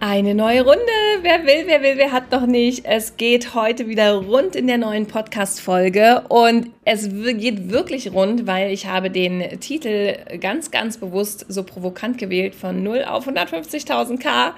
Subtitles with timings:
[0.00, 0.78] Eine neue Runde.
[1.22, 2.84] Wer will, wer will, wer hat noch nicht.
[2.84, 8.70] Es geht heute wieder rund in der neuen Podcast-Folge und es geht wirklich rund, weil
[8.70, 14.54] ich habe den Titel ganz, ganz bewusst so provokant gewählt von 0 auf 150.000 K,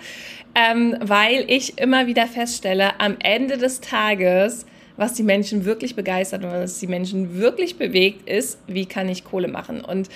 [0.54, 4.66] ähm, weil ich immer wieder feststelle, am Ende des Tages
[5.00, 9.24] was die Menschen wirklich begeistert und was die Menschen wirklich bewegt, ist, wie kann ich
[9.24, 9.80] Kohle machen.
[9.80, 10.10] Und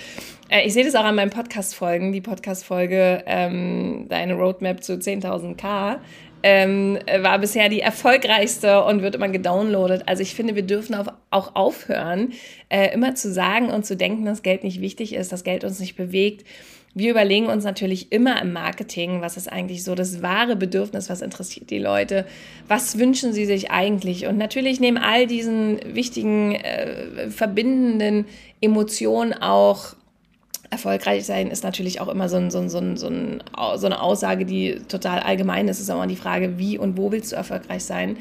[0.47, 2.13] äh, ich sehe das auch an meinen Podcast-Folgen.
[2.13, 5.97] Die Podcast-Folge ähm, Deine Roadmap zu 10.000k
[6.43, 10.03] ähm, war bisher die erfolgreichste und wird immer gedownloadet.
[10.05, 12.33] Also ich finde, wir dürfen auf, auch aufhören,
[12.69, 15.79] äh, immer zu sagen und zu denken, dass Geld nicht wichtig ist, dass Geld uns
[15.79, 16.45] nicht bewegt
[16.95, 21.21] wir überlegen uns natürlich immer im Marketing, was ist eigentlich so das wahre Bedürfnis, was
[21.21, 22.25] interessiert die Leute,
[22.69, 24.27] was wünschen sie sich eigentlich.
[24.27, 28.25] Und natürlich neben all diesen wichtigen, äh, verbindenden
[28.61, 29.95] Emotionen auch
[30.71, 34.45] erfolgreich sein ist natürlich auch immer so, ein, so, ein, so, ein, so, eine Aussage,
[34.45, 35.77] die total allgemein ist.
[35.77, 38.17] Es ist auch immer die Frage, wie und wo willst du erfolgreich sein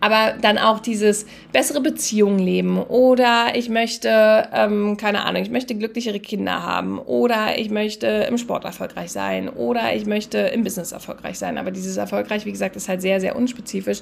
[0.00, 5.74] aber dann auch dieses bessere Beziehungen leben oder ich möchte, ähm, keine Ahnung, ich möchte
[5.74, 10.92] glücklichere Kinder haben oder ich möchte im Sport erfolgreich sein oder ich möchte im Business
[10.92, 11.58] erfolgreich sein.
[11.58, 14.00] Aber dieses erfolgreich, wie gesagt, ist halt sehr, sehr unspezifisch.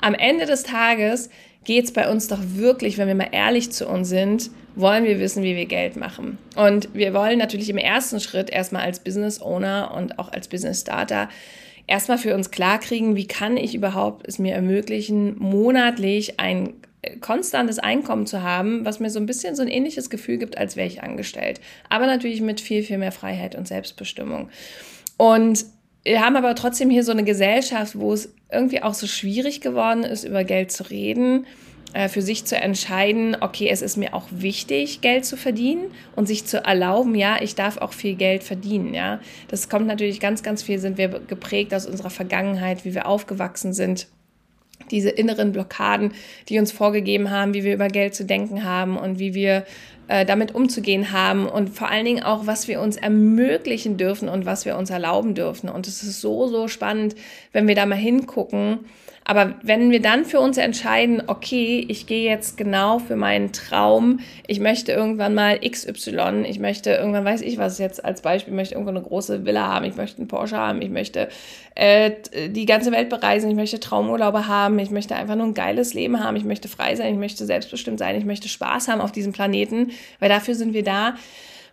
[0.00, 1.28] Am Ende des Tages
[1.64, 5.20] geht es bei uns doch wirklich, wenn wir mal ehrlich zu uns sind, wollen wir
[5.20, 6.38] wissen, wie wir Geld machen.
[6.56, 10.80] Und wir wollen natürlich im ersten Schritt erstmal als Business Owner und auch als Business
[10.80, 11.28] Starter
[11.86, 17.78] erstmal für uns klarkriegen, wie kann ich überhaupt es mir ermöglichen, monatlich ein äh, konstantes
[17.78, 20.86] Einkommen zu haben, was mir so ein bisschen so ein ähnliches Gefühl gibt, als wäre
[20.86, 21.60] ich angestellt.
[21.88, 24.48] Aber natürlich mit viel, viel mehr Freiheit und Selbstbestimmung.
[25.16, 25.64] Und
[26.04, 30.02] wir haben aber trotzdem hier so eine Gesellschaft, wo es irgendwie auch so schwierig geworden
[30.02, 31.46] ist, über Geld zu reden
[32.08, 36.46] für sich zu entscheiden, okay, es ist mir auch wichtig, Geld zu verdienen und sich
[36.46, 39.20] zu erlauben, ja, ich darf auch viel Geld verdienen, ja.
[39.48, 43.72] Das kommt natürlich ganz, ganz viel, sind wir geprägt aus unserer Vergangenheit, wie wir aufgewachsen
[43.72, 44.06] sind
[44.90, 46.12] diese inneren Blockaden,
[46.48, 49.64] die uns vorgegeben haben, wie wir über Geld zu denken haben und wie wir
[50.08, 54.46] äh, damit umzugehen haben und vor allen Dingen auch, was wir uns ermöglichen dürfen und
[54.46, 55.68] was wir uns erlauben dürfen.
[55.68, 57.14] Und es ist so, so spannend,
[57.52, 58.80] wenn wir da mal hingucken
[59.24, 64.18] aber wenn wir dann für uns entscheiden, okay, ich gehe jetzt genau für meinen Traum,
[64.46, 68.74] ich möchte irgendwann mal XY, ich möchte irgendwann, weiß ich was jetzt als Beispiel, möchte
[68.74, 71.28] irgendwo eine große Villa haben, ich möchte einen Porsche haben, ich möchte
[71.76, 72.10] äh,
[72.48, 76.22] die ganze Welt bereisen, ich möchte Traumurlaube haben, ich möchte einfach nur ein geiles Leben
[76.22, 79.32] haben, ich möchte frei sein, ich möchte selbstbestimmt sein, ich möchte Spaß haben auf diesem
[79.32, 81.14] Planeten, weil dafür sind wir da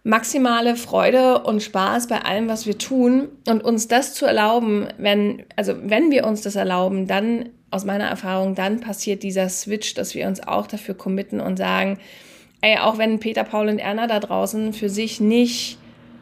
[0.03, 3.29] maximale Freude und Spaß bei allem, was wir tun.
[3.47, 8.05] Und uns das zu erlauben, wenn, also wenn wir uns das erlauben, dann aus meiner
[8.05, 11.99] Erfahrung, dann passiert dieser Switch, dass wir uns auch dafür committen und sagen,
[12.61, 15.78] ey, auch wenn Peter, Paul und Erna da draußen für sich nicht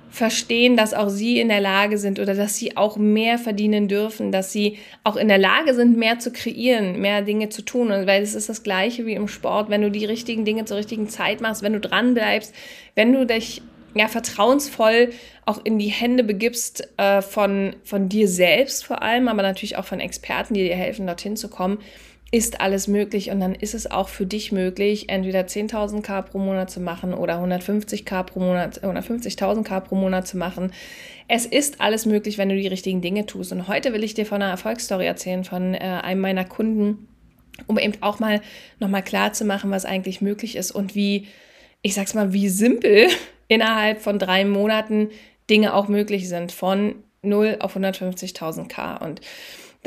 [0.10, 4.32] verstehen, dass auch sie in der Lage sind oder dass sie auch mehr verdienen dürfen,
[4.32, 7.92] dass sie auch in der Lage sind, mehr zu kreieren, mehr Dinge zu tun.
[7.92, 10.78] Und weil es ist das Gleiche wie im Sport, wenn du die richtigen Dinge zur
[10.78, 12.54] richtigen Zeit machst, wenn du dran bleibst,
[12.96, 13.62] wenn du dich
[13.96, 15.10] ja, vertrauensvoll
[15.46, 19.86] auch in die Hände begibst äh, von, von dir selbst vor allem, aber natürlich auch
[19.86, 21.80] von Experten, die dir helfen, dorthin zu kommen,
[22.32, 26.40] ist alles möglich und dann ist es auch für dich möglich, entweder 10.000 K pro
[26.40, 30.74] Monat zu machen oder 150 K pro Monat, 150.000 K pro Monat zu machen.
[31.30, 33.54] Es ist alles möglich, wenn du die richtigen Dinge tust.
[33.54, 37.08] Und heute will ich dir von einer Erfolgsstory erzählen von äh, einem meiner Kunden,
[37.66, 38.42] um eben auch mal
[38.80, 41.28] nochmal klar zu machen, was eigentlich möglich ist und wie,
[41.82, 43.08] ich sag's mal, wie simpel
[43.48, 45.10] innerhalb von drei Monaten
[45.50, 48.98] Dinge auch möglich sind von 0 auf 150.000 K.
[48.98, 49.22] Und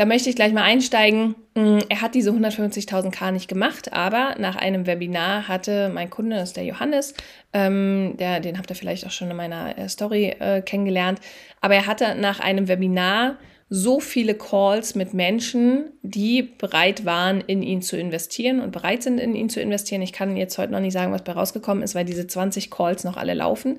[0.01, 1.35] da möchte ich gleich mal einsteigen.
[1.55, 6.37] Mm, er hat diese 150.000 K nicht gemacht, aber nach einem Webinar hatte mein Kunde,
[6.37, 7.13] das ist der Johannes,
[7.53, 11.21] ähm, der, den habt ihr vielleicht auch schon in meiner äh, Story äh, kennengelernt,
[11.61, 13.37] aber er hatte nach einem Webinar
[13.69, 19.19] so viele Calls mit Menschen, die bereit waren, in ihn zu investieren und bereit sind,
[19.19, 20.01] in ihn zu investieren.
[20.01, 23.05] Ich kann jetzt heute noch nicht sagen, was bei rausgekommen ist, weil diese 20 Calls
[23.05, 23.79] noch alle laufen.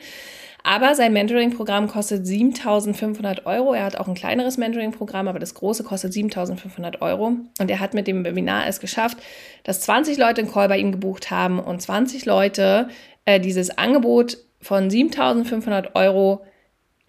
[0.63, 3.73] Aber sein Mentoring-Programm kostet 7.500 Euro.
[3.73, 7.33] Er hat auch ein kleineres Mentoring-Programm, aber das große kostet 7.500 Euro.
[7.59, 9.17] Und er hat mit dem Webinar es geschafft,
[9.63, 12.89] dass 20 Leute einen Call bei ihm gebucht haben und 20 Leute
[13.25, 16.45] äh, dieses Angebot von 7.500 Euro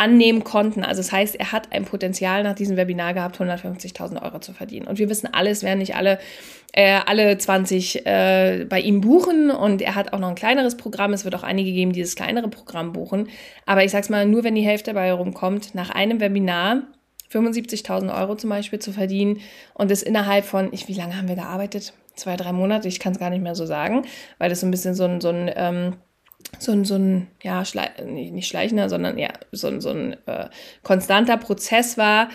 [0.02, 0.82] annehmen konnten.
[0.82, 4.88] Also das heißt, er hat ein Potenzial nach diesem Webinar gehabt, 150.000 Euro zu verdienen.
[4.88, 6.18] Und wir wissen alles, werden nicht alle
[6.72, 11.12] äh, alle 20 äh, bei ihm buchen und er hat auch noch ein kleineres Programm.
[11.12, 13.28] Es wird auch einige geben, die das kleinere Programm buchen.
[13.66, 16.82] Aber ich sag's mal, nur wenn die Hälfte dabei rumkommt, nach einem Webinar
[17.30, 19.40] 75.000 Euro zum Beispiel zu verdienen
[19.74, 21.92] und das innerhalb von, ich, wie lange haben wir gearbeitet?
[22.14, 24.02] Zwei, drei Monate, ich kann es gar nicht mehr so sagen,
[24.38, 25.96] weil das so ein bisschen so ein, so ein ähm,
[26.58, 30.48] so ein, so ein ja, Schle nicht schleichender, sondern ja, so, so ein äh,
[30.82, 32.28] konstanter Prozess war.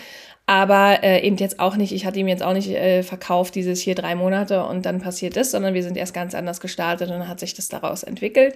[0.46, 3.80] Aber äh, eben jetzt auch nicht, ich hatte ihm jetzt auch nicht äh, verkauft, dieses
[3.80, 7.18] hier drei Monate und dann passiert das, sondern wir sind erst ganz anders gestartet und
[7.18, 8.54] dann hat sich das daraus entwickelt.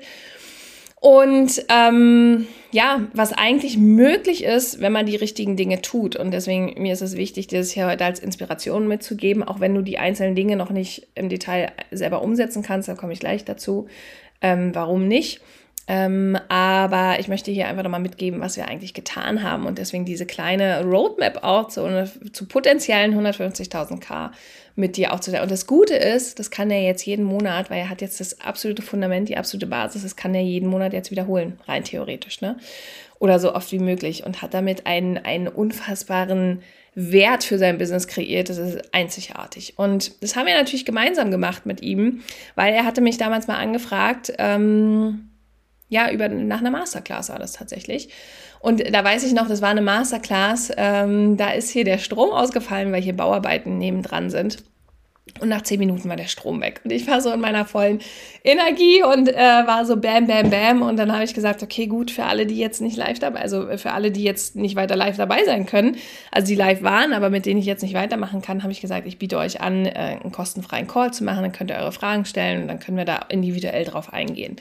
[1.02, 6.14] Und ähm, ja, was eigentlich möglich ist, wenn man die richtigen Dinge tut.
[6.14, 9.74] Und deswegen, mir ist es wichtig, dir das hier heute als Inspiration mitzugeben, auch wenn
[9.74, 13.44] du die einzelnen Dinge noch nicht im Detail selber umsetzen kannst, da komme ich gleich
[13.44, 13.88] dazu.
[14.42, 15.40] Ähm, warum nicht?
[15.88, 20.04] Ähm, aber ich möchte hier einfach nochmal mitgeben, was wir eigentlich getan haben und deswegen
[20.04, 24.30] diese kleine Roadmap auch zu, zu potenziellen 150.000 K
[24.76, 25.42] mit dir aufzuteilen.
[25.42, 28.40] Und das Gute ist, das kann er jetzt jeden Monat, weil er hat jetzt das
[28.40, 32.56] absolute Fundament, die absolute Basis, das kann er jeden Monat jetzt wiederholen, rein theoretisch, ne?
[33.22, 36.60] Oder so oft wie möglich und hat damit einen, einen unfassbaren
[36.96, 38.48] Wert für sein Business kreiert.
[38.48, 39.74] Das ist einzigartig.
[39.76, 42.24] Und das haben wir natürlich gemeinsam gemacht mit ihm,
[42.56, 45.30] weil er hatte mich damals mal angefragt, ähm,
[45.88, 48.08] ja, über, nach einer Masterclass war das tatsächlich.
[48.58, 52.30] Und da weiß ich noch, das war eine Masterclass, ähm, da ist hier der Strom
[52.30, 54.64] ausgefallen, weil hier Bauarbeiten nebendran sind.
[55.40, 56.80] Und nach zehn Minuten war der Strom weg.
[56.84, 58.00] Und ich war so in meiner vollen
[58.42, 60.82] Energie und äh, war so bam, bam, bam.
[60.82, 63.66] Und dann habe ich gesagt, okay, gut, für alle, die jetzt nicht live dabei, also
[63.76, 65.96] für alle, die jetzt nicht weiter live dabei sein können,
[66.32, 69.06] also die live waren, aber mit denen ich jetzt nicht weitermachen kann, habe ich gesagt,
[69.06, 71.42] ich biete euch an, äh, einen kostenfreien Call zu machen.
[71.42, 74.56] Dann könnt ihr eure Fragen stellen und dann können wir da individuell drauf eingehen.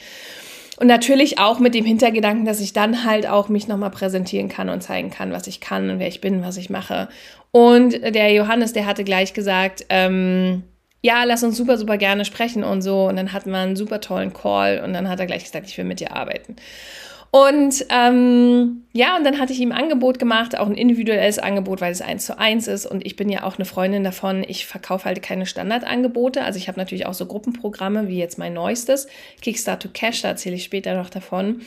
[0.82, 4.68] Und natürlich auch mit dem Hintergedanken, dass ich dann halt auch mich nochmal präsentieren kann
[4.68, 7.08] und zeigen kann, was ich kann und wer ich bin, was ich mache.
[7.52, 10.64] Und der Johannes, der hatte gleich gesagt, ähm,
[11.04, 13.08] ja, lass uns super, super gerne sprechen und so.
[13.08, 15.78] Und dann hatten wir einen super tollen Call und dann hat er gleich gesagt, ich
[15.78, 16.56] will mit dir arbeiten.
[17.34, 21.80] Und ähm, ja, und dann hatte ich ihm ein Angebot gemacht, auch ein individuelles Angebot,
[21.80, 22.86] weil es eins zu eins ist.
[22.86, 24.44] Und ich bin ja auch eine Freundin davon.
[24.46, 26.44] Ich verkaufe halt keine Standardangebote.
[26.44, 29.08] Also ich habe natürlich auch so Gruppenprogramme, wie jetzt mein neuestes,
[29.42, 31.62] Kickstart to Cash, da erzähle ich später noch davon.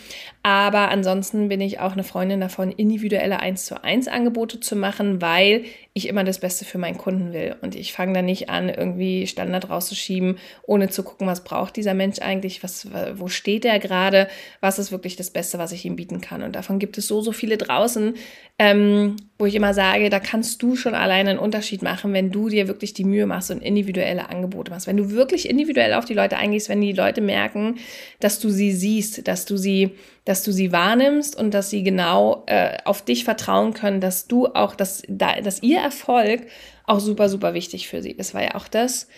[0.47, 5.23] Aber ansonsten bin ich auch eine Freundin davon, individuelle eins zu eins Angebote zu machen,
[5.23, 5.65] weil
[5.95, 7.57] ich immer das Beste für meinen Kunden will.
[7.63, 10.37] Und ich fange da nicht an, irgendwie Standard rauszuschieben,
[10.67, 14.29] ohne zu gucken, was braucht dieser Mensch eigentlich, was, wo steht er gerade,
[14.61, 16.43] was ist wirklich das Beste, was ich ihm bieten kann.
[16.43, 18.13] Und davon gibt es so, so viele draußen,
[18.59, 22.49] ähm, wo ich immer sage, da kannst du schon alleine einen Unterschied machen, wenn du
[22.49, 24.87] dir wirklich die Mühe machst und individuelle Angebote machst.
[24.87, 27.77] Wenn du wirklich individuell auf die Leute eingehst, wenn die Leute merken,
[28.21, 29.91] dass du sie siehst, dass du sie,
[30.25, 34.47] dass du sie wahrnimmst und dass sie genau äh, auf dich vertrauen können, dass du
[34.47, 36.43] auch, dass, dass ihr Erfolg
[36.87, 38.35] auch super, super wichtig für sie ist.
[38.35, 39.09] War ja auch das,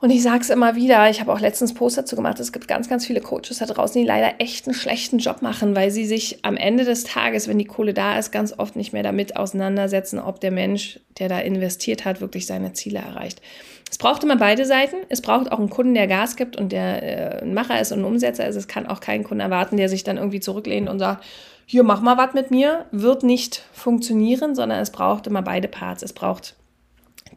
[0.00, 2.68] und ich sage es immer wieder, ich habe auch letztens Post dazu gemacht, es gibt
[2.68, 6.04] ganz, ganz viele Coaches da draußen, die leider echt einen schlechten Job machen, weil sie
[6.04, 9.36] sich am Ende des Tages, wenn die Kohle da ist, ganz oft nicht mehr damit
[9.36, 13.42] auseinandersetzen, ob der Mensch, der da investiert hat, wirklich seine Ziele erreicht.
[13.90, 14.96] Es braucht immer beide Seiten.
[15.08, 18.00] Es braucht auch einen Kunden, der Gas gibt und der äh, ein Macher ist und
[18.00, 18.56] ein Umsetzer ist.
[18.56, 21.24] Es kann auch kein Kunde erwarten, der sich dann irgendwie zurücklehnt und sagt,
[21.64, 22.86] hier, mach mal was mit mir.
[22.92, 26.02] Wird nicht funktionieren, sondern es braucht immer beide Parts.
[26.02, 26.54] Es braucht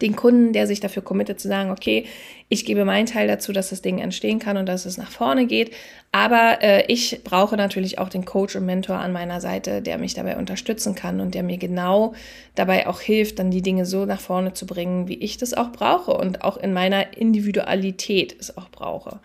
[0.01, 2.05] den Kunden, der sich dafür committet zu sagen, okay,
[2.49, 5.45] ich gebe meinen Teil dazu, dass das Ding entstehen kann und dass es nach vorne
[5.45, 5.71] geht.
[6.11, 10.13] Aber äh, ich brauche natürlich auch den Coach und Mentor an meiner Seite, der mich
[10.13, 12.13] dabei unterstützen kann und der mir genau
[12.55, 15.71] dabei auch hilft, dann die Dinge so nach vorne zu bringen, wie ich das auch
[15.71, 19.19] brauche und auch in meiner Individualität es auch brauche.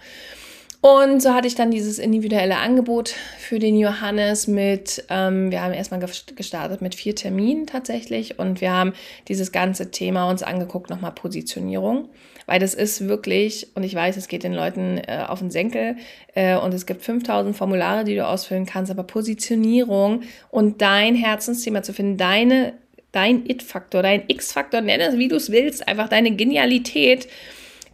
[0.81, 5.73] Und so hatte ich dann dieses individuelle Angebot für den Johannes mit, ähm, wir haben
[5.73, 8.93] erstmal gestartet mit vier Terminen tatsächlich und wir haben
[9.29, 12.09] dieses ganze Thema uns angeguckt, nochmal Positionierung,
[12.47, 15.97] weil das ist wirklich, und ich weiß, es geht den Leuten äh, auf den Senkel
[16.35, 21.83] äh, und es gibt 5000 Formulare, die du ausfüllen kannst, aber Positionierung und dein Herzensthema
[21.83, 22.75] zu finden, deine,
[23.13, 27.29] dein It-Faktor, dein X-Faktor, nenne es wie du es willst, einfach deine Genialität,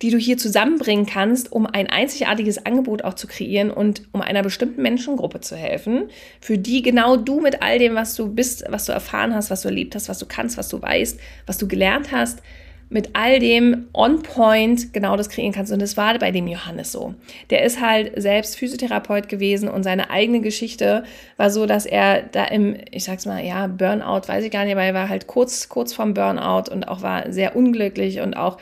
[0.02, 4.42] die du hier zusammenbringen kannst, um ein einzigartiges Angebot auch zu kreieren und um einer
[4.42, 8.84] bestimmten Menschengruppe zu helfen, für die genau du mit all dem, was du bist, was
[8.86, 11.68] du erfahren hast, was du erlebt hast, was du kannst, was du weißt, was du
[11.68, 12.40] gelernt hast,
[12.88, 15.72] mit all dem on point genau das kreieren kannst.
[15.72, 17.14] Und das war bei dem Johannes so.
[17.50, 21.04] Der ist halt selbst Physiotherapeut gewesen und seine eigene Geschichte
[21.36, 24.72] war so, dass er da im, ich sag's mal, ja, Burnout, weiß ich gar nicht,
[24.72, 28.58] aber er war halt kurz, kurz vorm Burnout und auch war sehr unglücklich und auch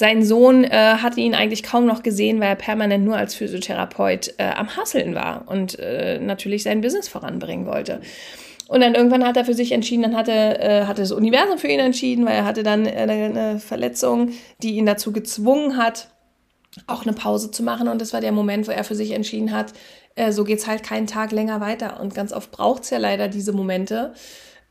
[0.00, 4.32] sein Sohn äh, hatte ihn eigentlich kaum noch gesehen, weil er permanent nur als Physiotherapeut
[4.38, 8.00] äh, am Hasseln war und äh, natürlich sein Business voranbringen wollte.
[8.66, 11.68] Und dann irgendwann hat er für sich entschieden, dann hatte, äh, hatte das Universum für
[11.68, 14.30] ihn entschieden, weil er hatte dann eine, eine Verletzung,
[14.62, 16.08] die ihn dazu gezwungen hat,
[16.86, 17.86] auch eine Pause zu machen.
[17.86, 19.74] Und das war der Moment, wo er für sich entschieden hat,
[20.14, 22.00] äh, so es halt keinen Tag länger weiter.
[22.00, 24.14] Und ganz oft braucht es ja leider diese Momente,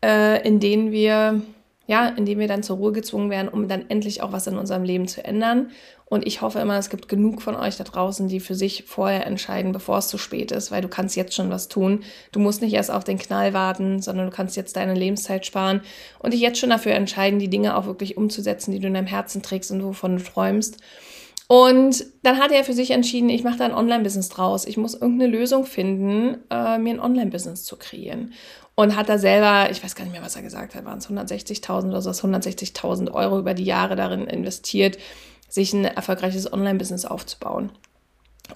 [0.03, 1.43] äh, in denen wir
[1.89, 4.59] ja, in denen wir dann zur Ruhe gezwungen werden, um dann endlich auch was in
[4.59, 5.71] unserem Leben zu ändern.
[6.05, 9.25] Und ich hoffe immer, es gibt genug von euch da draußen, die für sich vorher
[9.25, 12.03] entscheiden, bevor es zu spät ist, weil du kannst jetzt schon was tun.
[12.31, 15.81] Du musst nicht erst auf den Knall warten, sondern du kannst jetzt deine Lebenszeit sparen
[16.19, 19.07] und dich jetzt schon dafür entscheiden, die Dinge auch wirklich umzusetzen, die du in deinem
[19.07, 20.77] Herzen trägst und wovon du träumst.
[21.51, 24.65] Und dann hat er für sich entschieden, ich mache da ein Online-Business draus.
[24.65, 28.33] Ich muss irgendeine Lösung finden, äh, mir ein Online-Business zu kreieren
[28.75, 31.09] und hat da selber, ich weiß gar nicht mehr, was er gesagt hat, waren es
[31.09, 34.99] 160.000 oder so, 160.000 Euro über die Jahre darin investiert,
[35.49, 37.71] sich ein erfolgreiches Online-Business aufzubauen.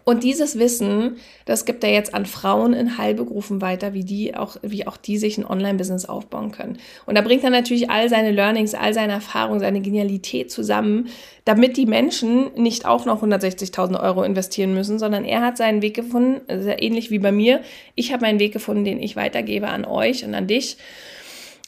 [0.04, 4.58] Und dieses Wissen, das gibt er jetzt an Frauen in Heilberufen weiter, wie die auch,
[4.62, 6.78] wie auch die sich ein Online-Business aufbauen können.
[7.06, 11.08] Und da bringt er natürlich all seine Learnings, all seine Erfahrungen, seine Genialität zusammen,
[11.46, 15.96] damit die Menschen nicht auch noch 160.000 Euro investieren müssen, sondern er hat seinen Weg
[15.96, 17.62] gefunden, sehr ähnlich wie bei mir.
[17.96, 20.78] Ich habe meinen Weg gefunden, den ich weitergebe an euch und an dich.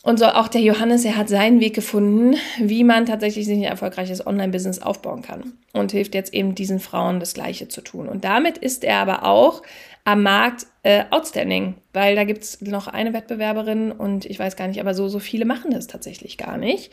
[0.05, 3.63] Und so auch der Johannes, er hat seinen Weg gefunden, wie man tatsächlich sich ein
[3.63, 5.53] erfolgreiches Online-Business aufbauen kann.
[5.73, 8.07] Und hilft jetzt eben diesen Frauen das Gleiche zu tun.
[8.07, 9.63] Und damit ist er aber auch
[10.03, 14.79] am Markt äh, outstanding, weil da gibt's noch eine Wettbewerberin und ich weiß gar nicht,
[14.79, 16.91] aber so, so viele machen das tatsächlich gar nicht.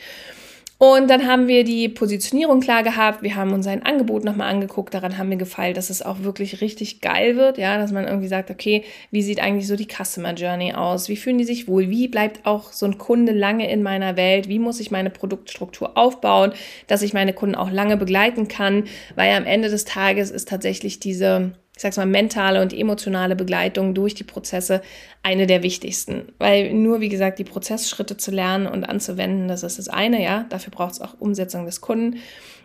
[0.83, 3.23] Und dann haben wir die Positionierung klar gehabt.
[3.23, 4.93] Wir haben uns ein Angebot nochmal angeguckt.
[4.93, 7.57] Daran haben wir gefeilt, dass es auch wirklich richtig geil wird.
[7.57, 11.09] Ja, dass man irgendwie sagt, okay, wie sieht eigentlich so die Customer Journey aus?
[11.09, 11.89] Wie fühlen die sich wohl?
[11.89, 14.49] Wie bleibt auch so ein Kunde lange in meiner Welt?
[14.49, 16.51] Wie muss ich meine Produktstruktur aufbauen,
[16.89, 18.83] dass ich meine Kunden auch lange begleiten kann?
[19.15, 23.95] Weil am Ende des Tages ist tatsächlich diese ich sag's mal, mentale und emotionale Begleitung
[23.95, 24.83] durch die Prozesse
[25.23, 26.29] eine der wichtigsten.
[26.39, 30.45] Weil nur, wie gesagt, die Prozessschritte zu lernen und anzuwenden, das ist das eine, ja.
[30.51, 32.19] Dafür braucht es auch Umsetzung des Kunden.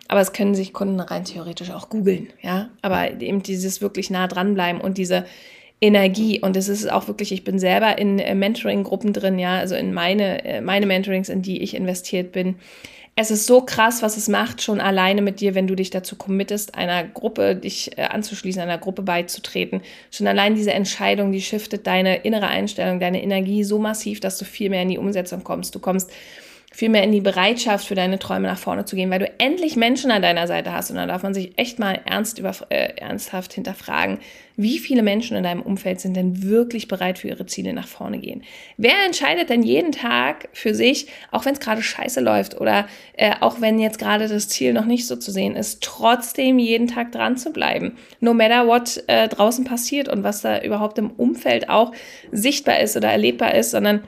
[0.08, 2.68] Aber es können sich Kunden rein theoretisch auch googeln, ja.
[2.82, 5.24] Aber eben dieses wirklich nah dranbleiben und diese
[5.80, 6.40] Energie.
[6.40, 9.94] Und es ist auch wirklich, ich bin selber in äh, Mentoring-Gruppen drin, ja, also in
[9.94, 12.56] meine, äh, meine Mentorings, in die ich investiert bin
[13.20, 16.14] es ist so krass, was es macht, schon alleine mit dir, wenn du dich dazu
[16.14, 19.80] committest, einer Gruppe, dich äh, anzuschließen, einer Gruppe beizutreten.
[20.12, 24.44] Schon allein diese Entscheidung, die shiftet deine innere Einstellung, deine Energie so massiv, dass du
[24.44, 25.74] viel mehr in die Umsetzung kommst.
[25.74, 26.12] Du kommst
[26.78, 29.74] viel mehr in die Bereitschaft für deine Träume nach vorne zu gehen, weil du endlich
[29.74, 30.90] Menschen an deiner Seite hast.
[30.90, 34.18] Und dann darf man sich echt mal ernst über, äh, ernsthaft hinterfragen,
[34.54, 38.20] wie viele Menschen in deinem Umfeld sind denn wirklich bereit für ihre Ziele nach vorne
[38.20, 38.44] gehen?
[38.76, 43.34] Wer entscheidet denn jeden Tag für sich, auch wenn es gerade scheiße läuft oder äh,
[43.40, 47.10] auch wenn jetzt gerade das Ziel noch nicht so zu sehen ist, trotzdem jeden Tag
[47.10, 51.68] dran zu bleiben, no matter what äh, draußen passiert und was da überhaupt im Umfeld
[51.70, 51.90] auch
[52.30, 54.04] sichtbar ist oder erlebbar ist, sondern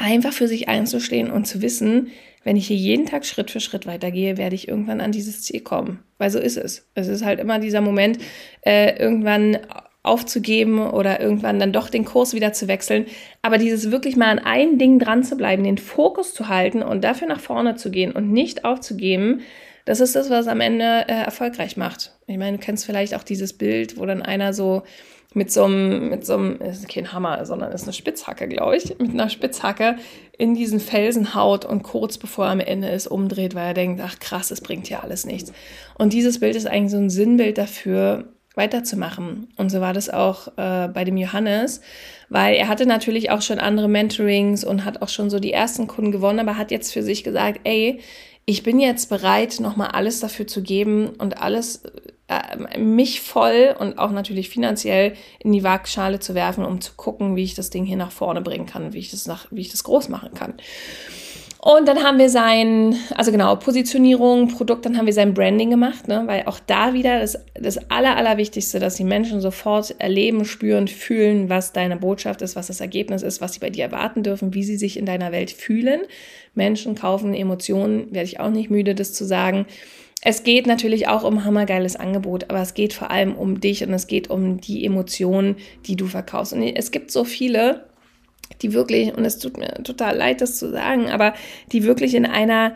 [0.00, 2.08] einfach für sich einzustehen und zu wissen,
[2.42, 5.60] wenn ich hier jeden Tag Schritt für Schritt weitergehe, werde ich irgendwann an dieses Ziel
[5.60, 6.02] kommen.
[6.16, 6.88] Weil so ist es.
[6.94, 8.18] Es ist halt immer dieser Moment,
[8.62, 9.58] äh, irgendwann
[10.02, 13.04] aufzugeben oder irgendwann dann doch den Kurs wieder zu wechseln.
[13.42, 17.04] Aber dieses wirklich mal an ein Ding dran zu bleiben, den Fokus zu halten und
[17.04, 19.42] dafür nach vorne zu gehen und nicht aufzugeben,
[19.84, 22.12] das ist das, was am Ende äh, erfolgreich macht.
[22.26, 24.82] Ich meine, du kennst vielleicht auch dieses Bild, wo dann einer so
[25.32, 28.98] mit so einem, mit so einem, ist kein Hammer, sondern ist eine Spitzhacke, glaube ich,
[28.98, 29.96] mit einer Spitzhacke
[30.36, 34.00] in diesen Felsen haut und kurz bevor er am Ende ist, umdreht, weil er denkt,
[34.04, 35.52] ach krass, es bringt ja alles nichts.
[35.96, 39.48] Und dieses Bild ist eigentlich so ein Sinnbild dafür, weiterzumachen.
[39.56, 41.80] Und so war das auch äh, bei dem Johannes,
[42.28, 45.86] weil er hatte natürlich auch schon andere Mentorings und hat auch schon so die ersten
[45.86, 48.00] Kunden gewonnen, aber hat jetzt für sich gesagt, ey,
[48.46, 51.84] ich bin jetzt bereit, nochmal alles dafür zu geben und alles
[52.30, 57.34] äh, mich voll und auch natürlich finanziell in die Waagschale zu werfen, um zu gucken,
[57.34, 59.70] wie ich das Ding hier nach vorne bringen kann, wie ich das nach, wie ich
[59.70, 60.54] das groß machen kann.
[61.62, 66.06] Und dann haben wir sein, also genau, Positionierung, Produkt, dann haben wir sein Branding gemacht,
[66.08, 66.22] ne?
[66.26, 71.50] weil auch da wieder das, das Aller, Allerwichtigste, dass die Menschen sofort erleben, spüren, fühlen,
[71.50, 74.64] was deine Botschaft ist, was das Ergebnis ist, was sie bei dir erwarten dürfen, wie
[74.64, 76.00] sie sich in deiner Welt fühlen.
[76.54, 79.66] Menschen kaufen Emotionen, werde ich auch nicht müde, das zu sagen.
[80.22, 83.94] Es geht natürlich auch um hammergeiles Angebot, aber es geht vor allem um dich und
[83.94, 86.52] es geht um die Emotionen, die du verkaufst.
[86.52, 87.86] Und es gibt so viele,
[88.60, 91.34] die wirklich, und es tut mir total leid, das zu sagen, aber
[91.72, 92.74] die wirklich in einer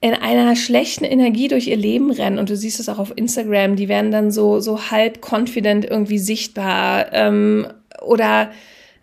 [0.00, 3.74] in einer schlechten Energie durch ihr Leben rennen und du siehst es auch auf Instagram,
[3.74, 7.66] die werden dann so so halb confident irgendwie sichtbar ähm,
[8.00, 8.52] oder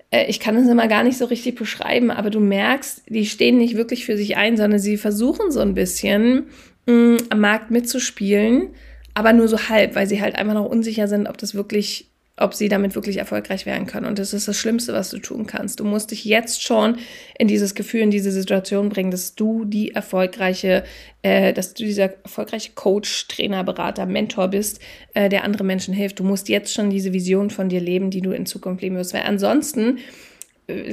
[0.10, 3.58] äh, ich kann es immer gar nicht so richtig beschreiben, aber du merkst, die stehen
[3.58, 6.46] nicht wirklich für sich ein, sondern sie versuchen so ein bisschen
[6.88, 8.70] am Markt mitzuspielen,
[9.14, 12.54] aber nur so halb, weil sie halt einfach noch unsicher sind, ob das wirklich ob
[12.54, 14.06] sie damit wirklich erfolgreich werden können.
[14.06, 15.80] Und das ist das Schlimmste, was du tun kannst.
[15.80, 16.98] Du musst dich jetzt schon
[17.40, 20.84] in dieses Gefühl, in diese Situation bringen, dass du die erfolgreiche,
[21.22, 24.82] äh, dass du dieser erfolgreiche Coach, Trainer, Berater, Mentor bist,
[25.14, 26.20] äh, der andere Menschen hilft.
[26.20, 29.14] Du musst jetzt schon diese Vision von dir leben, die du in Zukunft leben wirst.
[29.14, 30.00] Weil ansonsten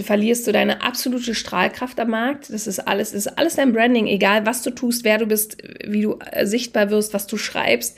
[0.02, 2.50] verlierst du deine absolute Strahlkraft am Markt.
[2.50, 6.02] Das ist alles, ist alles dein Branding, egal was du tust, wer du bist, wie
[6.02, 7.96] du äh, sichtbar wirst, was du schreibst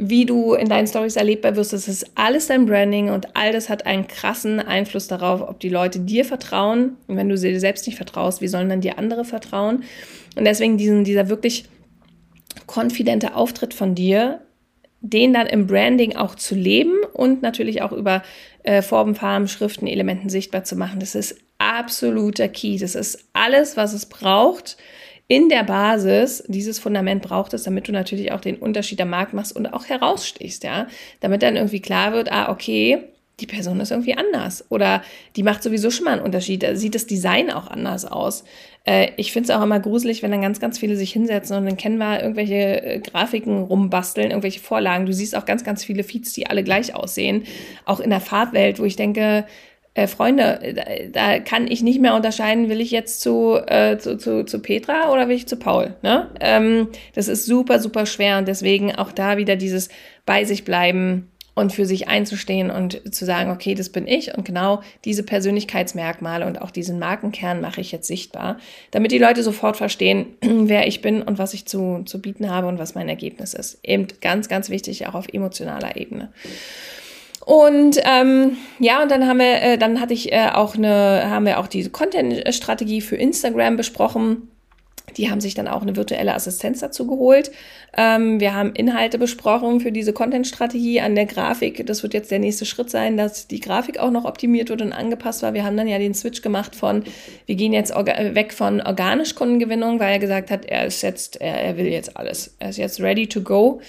[0.00, 3.68] wie du in deinen Stories erlebbar wirst, das ist alles dein Branding und all das
[3.68, 6.96] hat einen krassen Einfluss darauf, ob die Leute dir vertrauen.
[7.06, 9.82] Und wenn du sie dir selbst nicht vertraust, wie sollen dann dir andere vertrauen?
[10.36, 11.64] Und deswegen diesen, dieser wirklich
[12.66, 14.40] konfidente Auftritt von dir,
[15.00, 18.22] den dann im Branding auch zu leben und natürlich auch über
[18.68, 22.76] äh, Formen, Farben, Schriften, Elementen sichtbar zu machen, das ist absoluter Key.
[22.76, 24.76] Das ist alles, was es braucht,
[25.26, 29.32] in der Basis, dieses Fundament braucht es, damit du natürlich auch den Unterschied am Markt
[29.32, 30.86] machst und auch herausstichst, ja.
[31.20, 32.98] Damit dann irgendwie klar wird, ah, okay,
[33.40, 35.02] die Person ist irgendwie anders oder
[35.36, 36.62] die macht sowieso schon mal einen Unterschied.
[36.62, 38.44] Da sieht das Design auch anders aus.
[38.88, 41.66] Äh, ich finde es auch immer gruselig, wenn dann ganz, ganz viele sich hinsetzen und
[41.66, 45.04] dann kennen wir irgendwelche äh, Grafiken rumbasteln, irgendwelche Vorlagen.
[45.04, 47.44] Du siehst auch ganz, ganz viele Feeds, die alle gleich aussehen.
[47.84, 49.44] Auch in der Farbwelt, wo ich denke,
[49.92, 54.16] äh, Freunde, da, da, kann ich nicht mehr unterscheiden, will ich jetzt zu, äh, zu,
[54.16, 55.94] zu, zu Petra oder will ich zu Paul.
[56.02, 56.30] Ne?
[56.40, 59.90] Ähm, das ist super, super schwer und deswegen auch da wieder dieses
[60.24, 64.44] bei sich bleiben und für sich einzustehen und zu sagen, okay, das bin ich und
[64.44, 68.58] genau diese Persönlichkeitsmerkmale und auch diesen Markenkern mache ich jetzt sichtbar,
[68.92, 72.68] damit die Leute sofort verstehen, wer ich bin und was ich zu, zu bieten habe
[72.68, 73.80] und was mein Ergebnis ist.
[73.82, 76.32] Eben ganz, ganz wichtig, auch auf emotionaler Ebene.
[77.44, 81.44] Und ähm, ja, und dann haben wir, äh, dann hatte ich äh, auch eine, haben
[81.44, 84.48] wir auch diese Content-Strategie für Instagram besprochen.
[85.18, 87.50] Die haben sich dann auch eine virtuelle Assistenz dazu geholt.
[87.96, 91.86] Ähm, wir haben Inhalte besprochen für diese Content-Strategie an der Grafik.
[91.86, 94.92] Das wird jetzt der nächste Schritt sein, dass die Grafik auch noch optimiert wird und
[94.92, 95.52] angepasst war.
[95.52, 97.04] Wir haben dann ja den Switch gemacht von,
[97.46, 101.60] wir gehen jetzt weg von organisch Kundengewinnung, weil er gesagt hat, er ist jetzt, er,
[101.60, 102.54] er will jetzt alles.
[102.58, 103.80] Er ist jetzt ready to go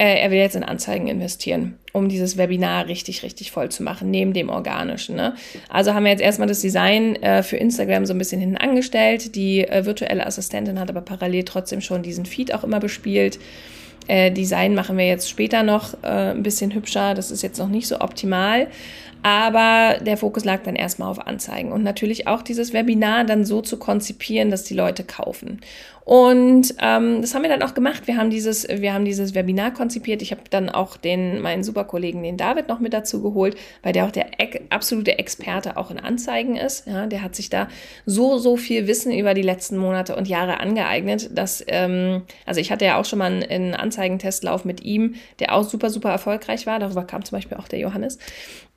[0.00, 4.10] äh, er will jetzt in Anzeigen investieren, um dieses Webinar richtig, richtig voll zu machen,
[4.10, 5.14] neben dem organischen.
[5.14, 5.34] Ne?
[5.68, 9.34] Also haben wir jetzt erstmal das Design äh, für Instagram so ein bisschen hinten angestellt.
[9.34, 13.38] Die äh, virtuelle Assistentin hat aber parallel trotzdem schon diesen Feed auch immer bespielt.
[14.08, 17.12] Äh, Design machen wir jetzt später noch äh, ein bisschen hübscher.
[17.12, 18.68] Das ist jetzt noch nicht so optimal.
[19.22, 23.60] Aber der Fokus lag dann erstmal auf Anzeigen und natürlich auch dieses Webinar dann so
[23.60, 25.60] zu konzipieren, dass die Leute kaufen.
[26.10, 28.08] Und ähm, das haben wir dann auch gemacht.
[28.08, 30.22] Wir haben dieses, wir haben dieses Webinar konzipiert.
[30.22, 34.06] Ich habe dann auch den, meinen Superkollegen, den David, noch mit dazu geholt, weil der
[34.06, 34.26] auch der
[34.70, 36.86] absolute Experte auch in Anzeigen ist.
[36.88, 37.68] Ja, der hat sich da
[38.06, 42.72] so, so viel Wissen über die letzten Monate und Jahre angeeignet, dass, ähm, also ich
[42.72, 46.66] hatte ja auch schon mal einen, einen Anzeigentestlauf mit ihm, der auch super, super erfolgreich
[46.66, 46.80] war.
[46.80, 48.18] Darüber kam zum Beispiel auch der Johannes.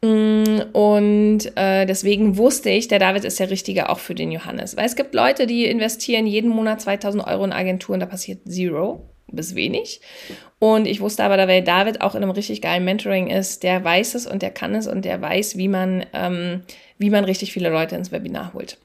[0.04, 4.76] Mm, und äh, deswegen wusste ich, der David ist der Richtige auch für den Johannes.
[4.76, 9.10] Weil es gibt Leute, die investieren jeden Monat 2000 Euro in Agenturen, da passiert zero
[9.32, 10.02] bis wenig.
[10.60, 13.82] Und ich wusste aber, da weil David auch in einem richtig geilen Mentoring ist, der
[13.84, 16.64] weiß es und der kann es und der weiß, wie man, ähm,
[16.98, 18.78] wie man richtig viele Leute ins Webinar holt.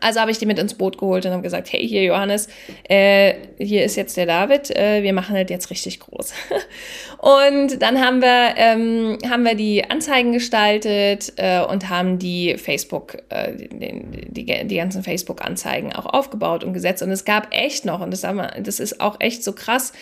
[0.00, 2.48] Also habe ich die mit ins Boot geholt und habe gesagt, hey, hier Johannes,
[2.88, 6.32] äh, hier ist jetzt der David, äh, wir machen das jetzt richtig groß.
[7.18, 13.18] und dann haben wir, ähm, haben wir die Anzeigen gestaltet äh, und haben die Facebook,
[13.28, 17.02] äh, die, die, die ganzen Facebook-Anzeigen auch aufgebaut und gesetzt.
[17.02, 19.92] Und es gab echt noch, und das, haben wir, das ist auch echt so krass,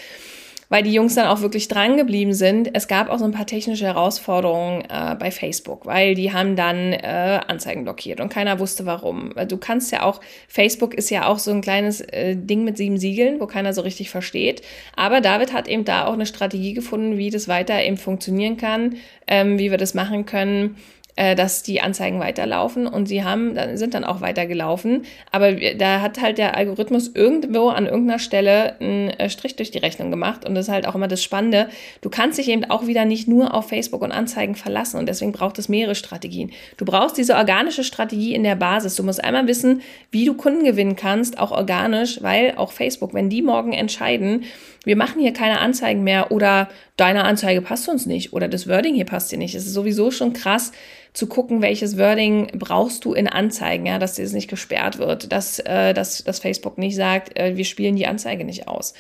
[0.70, 2.70] weil die Jungs dann auch wirklich dran geblieben sind.
[2.74, 6.92] Es gab auch so ein paar technische Herausforderungen äh, bei Facebook, weil die haben dann
[6.94, 9.35] äh, Anzeigen blockiert und keiner wusste warum.
[9.48, 12.96] Du kannst ja auch, Facebook ist ja auch so ein kleines äh, Ding mit sieben
[12.96, 14.62] Siegeln, wo keiner so richtig versteht.
[14.96, 18.96] Aber David hat eben da auch eine Strategie gefunden, wie das weiter eben funktionieren kann,
[19.26, 20.76] ähm, wie wir das machen können
[21.20, 25.02] äh, dass die Anzeigen weiterlaufen und sie haben, sind dann auch weitergelaufen.
[25.30, 29.76] Aber da hat halt der Algorithmus irgendwo an irgendeiner Stelle einen äh, Strich durch die
[29.76, 31.68] Rechnung gemacht und das ist halt auch immer das Spannende.
[32.00, 35.33] Du kannst dich eben auch wieder nicht nur auf Facebook und Anzeigen verlassen und deswegen
[35.33, 36.52] braucht es mehrere Strategien.
[36.78, 38.96] Du brauchst diese organische Strategie in der Basis.
[38.96, 43.28] Du musst einmal wissen, wie du Kunden gewinnen kannst, auch organisch, weil auch Facebook, wenn
[43.28, 44.44] die morgen entscheiden,
[44.85, 48.95] wir machen hier keine Anzeigen mehr oder deine Anzeige passt uns nicht oder das Wording
[48.95, 49.55] hier passt dir nicht.
[49.55, 50.73] Es ist sowieso schon krass
[51.12, 55.59] zu gucken, welches Wording brauchst du in Anzeigen, ja, dass das nicht gesperrt wird, dass,
[55.59, 58.95] äh, dass, dass Facebook nicht sagt, äh, wir spielen die Anzeige nicht aus.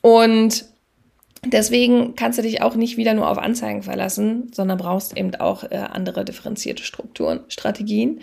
[0.00, 0.64] Und
[1.42, 5.64] Deswegen kannst du dich auch nicht wieder nur auf Anzeigen verlassen, sondern brauchst eben auch
[5.64, 8.20] äh, andere differenzierte Strukturen, Strategien.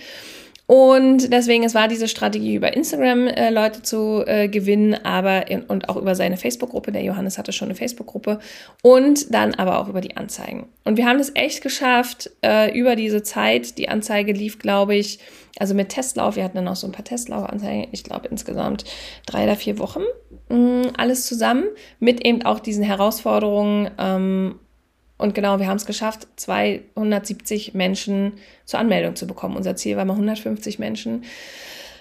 [0.68, 5.64] Und deswegen, es war diese Strategie, über Instagram äh, Leute zu äh, gewinnen, aber in,
[5.64, 6.92] und auch über seine Facebook-Gruppe.
[6.92, 8.40] Der Johannes hatte schon eine Facebook-Gruppe.
[8.84, 10.68] Und dann aber auch über die Anzeigen.
[10.84, 15.20] Und wir haben es echt geschafft, äh, über diese Zeit, die Anzeige lief, glaube ich,
[15.58, 18.84] also mit Testlauf, wir hatten dann auch so ein paar Testlauf-Anzeigen, ich glaube insgesamt
[19.26, 20.04] drei oder vier Wochen,
[20.50, 21.64] mh, mm, alles zusammen,
[22.00, 24.60] mit eben auch diesen Herausforderungen ähm,
[25.18, 28.34] und genau, wir haben es geschafft, 270 Menschen
[28.66, 29.56] zur Anmeldung zu bekommen.
[29.56, 31.24] Unser Ziel war mal 150 Menschen.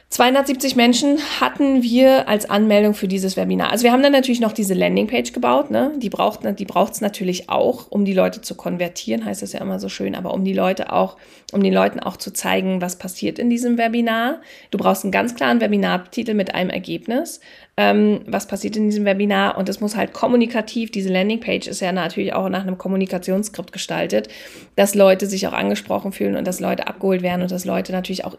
[0.09, 3.73] 270 Menschen hatten wir als Anmeldung für dieses Webinar.
[3.73, 5.93] Also wir haben dann natürlich noch diese Landingpage gebaut, ne?
[5.97, 9.81] Die braucht die braucht's natürlich auch, um die Leute zu konvertieren, heißt das ja immer
[9.81, 11.17] so schön, aber um die Leute auch,
[11.53, 14.41] um den Leuten auch zu zeigen, was passiert in diesem Webinar.
[14.71, 17.41] Du brauchst einen ganz klaren Webinartitel mit einem Ergebnis
[17.79, 19.59] ähm, was passiert in diesem Webinar?
[19.59, 24.29] Und es muss halt kommunikativ, diese Landingpage ist ja natürlich auch nach einem Kommunikationsskript gestaltet,
[24.77, 28.25] dass Leute sich auch angesprochen fühlen und dass Leute abgeholt werden und dass Leute natürlich
[28.25, 28.37] auch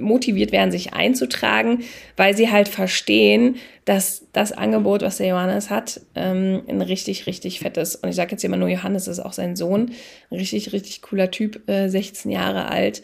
[0.00, 1.82] motiviert werden, sich einzutragen,
[2.16, 7.58] weil sie halt verstehen, dass das Angebot, was der Johannes hat, ähm, ein richtig, richtig
[7.60, 9.90] fettes, und ich sage jetzt immer nur Johannes, ist auch sein Sohn,
[10.30, 13.02] ein richtig, richtig cooler Typ, äh, 16 Jahre alt,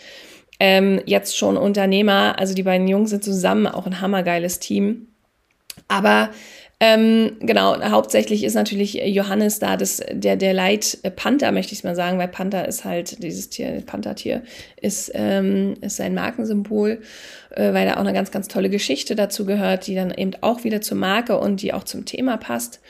[0.61, 5.09] ähm, jetzt schon Unternehmer, also die beiden Jungs sind zusammen auch ein hammergeiles Team
[5.93, 6.31] aber
[6.81, 12.19] ähm, genau, hauptsächlich ist natürlich Johannes da, das, der, der Leitpanther, möchte ich mal sagen,
[12.19, 14.43] weil Panther ist halt, dieses Tier, Panthertier
[14.81, 17.01] ist, ähm, ist sein Markensymbol,
[17.51, 20.65] äh, weil da auch eine ganz, ganz tolle Geschichte dazu gehört, die dann eben auch
[20.65, 22.81] wieder zur Marke und die auch zum Thema passt.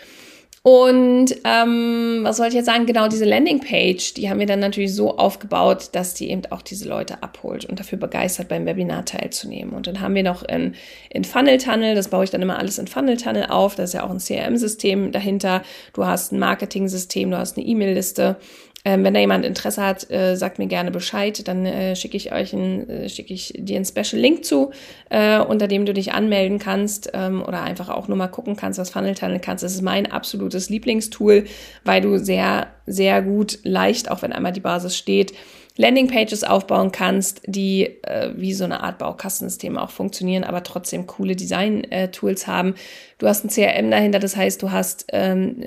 [0.64, 2.87] Und ähm, was soll ich jetzt sagen?
[2.87, 6.88] Genau diese Landingpage, die haben wir dann natürlich so aufgebaut, dass die eben auch diese
[6.88, 9.75] Leute abholt und dafür begeistert, beim Webinar teilzunehmen.
[9.75, 10.77] Und dann haben wir noch in,
[11.11, 13.75] in Funnel Tunnel, das baue ich dann immer alles in Funnel Tunnel auf.
[13.75, 15.62] Das ist ja auch ein CRM-System dahinter.
[15.94, 18.37] Du hast ein Marketing-System, du hast eine E-Mail-Liste
[18.85, 22.33] ähm, wenn da jemand Interesse hat, äh, sagt mir gerne Bescheid, dann äh, schicke ich
[22.33, 24.73] euch ein, äh, schicke ich dir einen Special Link zu,
[25.09, 28.81] äh, unter dem du dich anmelden kannst ähm, oder einfach auch nur mal gucken kannst,
[28.81, 29.62] was Funnel Tunnel kannst.
[29.62, 31.45] Das ist mein absolutes Lieblingstool,
[31.85, 35.33] weil du sehr, sehr gut, leicht, auch wenn einmal die Basis steht,
[35.76, 41.35] Landingpages aufbauen kannst, die äh, wie so eine Art Baukastensystem auch funktionieren, aber trotzdem coole
[41.35, 42.74] Design-Tools haben.
[43.16, 45.64] Du hast ein CRM dahinter, das heißt, du hast, ähm,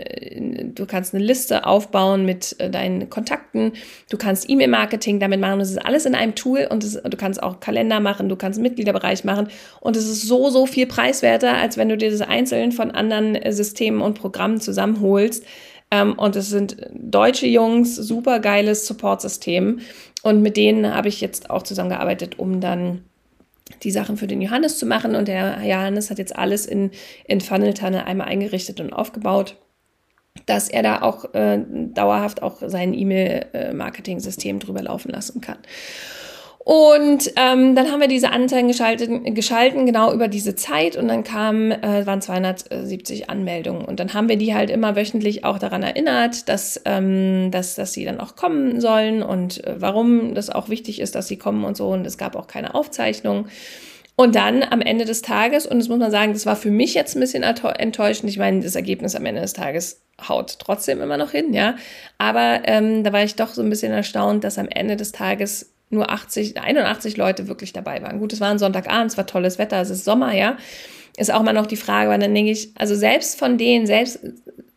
[0.75, 3.73] du kannst eine Liste aufbauen mit äh, deinen Kontakten,
[4.09, 5.59] du kannst E-Mail-Marketing damit machen.
[5.59, 8.59] Das ist alles in einem Tool und das, du kannst auch Kalender machen, du kannst
[8.59, 9.47] Mitgliederbereich machen
[9.79, 13.35] und es ist so, so viel preiswerter, als wenn du dir das einzeln von anderen
[13.35, 15.45] äh, Systemen und Programmen zusammenholst.
[15.95, 19.79] Ähm, und es sind deutsche Jungs, super geiles Support-System.
[20.23, 23.03] Und mit denen habe ich jetzt auch zusammengearbeitet, um dann
[23.83, 25.15] die Sachen für den Johannes zu machen.
[25.15, 26.91] Und der Johannes hat jetzt alles in,
[27.25, 29.57] in Funnel Tunnel einmal eingerichtet und aufgebaut
[30.45, 31.59] dass er da auch äh,
[31.93, 35.57] dauerhaft auch sein E-Mail-Marketing-System drüber laufen lassen kann.
[36.65, 40.97] Und ähm, dann haben wir diese Anzeigen geschaltet, geschalten, genau über diese Zeit.
[40.97, 43.85] Und dann kamen, äh, waren 270 Anmeldungen.
[43.85, 47.93] Und dann haben wir die halt immer wöchentlich auch daran erinnert, dass, ähm, dass, dass
[47.93, 51.65] sie dann auch kommen sollen und äh, warum das auch wichtig ist, dass sie kommen
[51.65, 51.89] und so.
[51.89, 53.45] Und es gab auch keine Aufzeichnung.
[54.15, 56.95] Und dann am Ende des Tages, und das muss man sagen, das war für mich
[56.95, 58.27] jetzt ein bisschen enttäuschend.
[58.27, 61.75] Ich meine, das Ergebnis am Ende des Tages haut trotzdem immer noch hin, ja.
[62.17, 65.74] Aber ähm, da war ich doch so ein bisschen erstaunt, dass am Ende des Tages
[65.89, 68.19] nur 80, 81 Leute wirklich dabei waren.
[68.19, 70.57] Gut, es war ein Sonntagabend, es war tolles Wetter, es ist Sommer, ja.
[71.17, 74.19] Ist auch mal noch die Frage, weil dann denke ich, also selbst von denen, selbst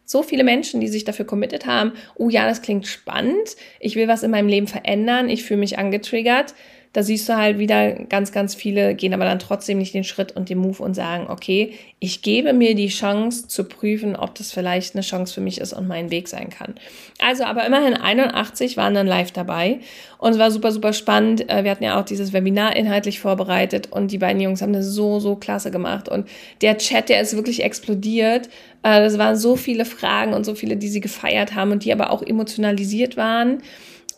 [0.05, 4.09] so viele Menschen, die sich dafür committed haben, oh ja, das klingt spannend, ich will
[4.09, 6.55] was in meinem Leben verändern, ich fühle mich angetriggert,
[6.93, 10.33] da siehst du halt wieder ganz, ganz viele gehen aber dann trotzdem nicht den Schritt
[10.33, 14.53] und den Move und sagen, okay, ich gebe mir die Chance zu prüfen, ob das
[14.53, 16.75] vielleicht eine Chance für mich ist und mein Weg sein kann.
[17.21, 19.81] Also, aber immerhin 81 waren dann live dabei
[20.19, 21.51] und es war super, super spannend.
[21.51, 24.87] Äh, wir hatten ja auch dieses Webinar inhaltlich vorbereitet und die beiden Jungs haben das
[24.87, 26.29] so, so klasse gemacht und
[26.63, 28.49] der Chat, der ist wirklich explodiert.
[28.83, 32.11] Äh, waren so viele Fragen und so viele, die sie gefeiert haben und die aber
[32.11, 33.63] auch emotionalisiert waren.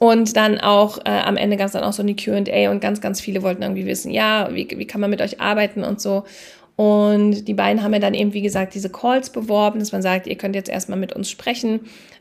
[0.03, 3.03] Und dann auch äh, am Ende gab es dann auch so eine QA und ganz,
[3.03, 6.25] ganz viele wollten irgendwie wissen, ja, wie, wie kann man mit euch arbeiten und so.
[6.75, 10.27] Und die beiden haben ja dann eben, wie gesagt, diese Calls beworben, dass man sagt,
[10.27, 11.81] ihr könnt jetzt erstmal mit uns sprechen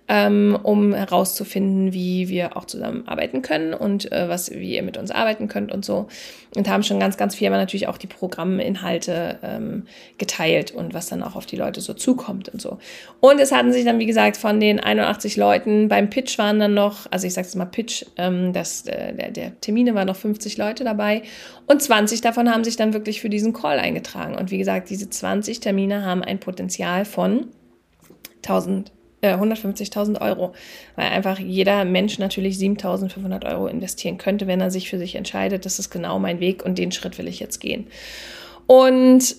[0.10, 5.12] ähm, um herauszufinden, wie wir auch zusammenarbeiten können und äh, was, wie ihr mit uns
[5.12, 6.08] arbeiten könnt und so.
[6.56, 9.84] Und haben schon ganz, ganz viel, aber natürlich auch die Programminhalte ähm,
[10.18, 12.80] geteilt und was dann auch auf die Leute so zukommt und so.
[13.20, 16.74] Und es hatten sich dann, wie gesagt, von den 81 Leuten beim Pitch waren dann
[16.74, 20.16] noch, also ich sage es mal Pitch, ähm, das, äh, der, der Termine waren noch
[20.16, 21.22] 50 Leute dabei
[21.68, 24.36] und 20 davon haben sich dann wirklich für diesen Call eingetragen.
[24.36, 27.46] Und wie gesagt, diese 20 Termine haben ein Potenzial von
[28.38, 30.54] 1000 äh, 150.000 Euro,
[30.96, 35.66] weil einfach jeder Mensch natürlich 7.500 Euro investieren könnte, wenn er sich für sich entscheidet,
[35.66, 37.88] das ist genau mein Weg und den Schritt will ich jetzt gehen.
[38.68, 39.36] Und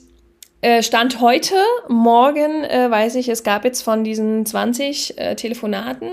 [0.63, 1.55] äh, Stand heute,
[1.89, 6.11] morgen äh, weiß ich, es gab jetzt von diesen 20 äh, Telefonaten,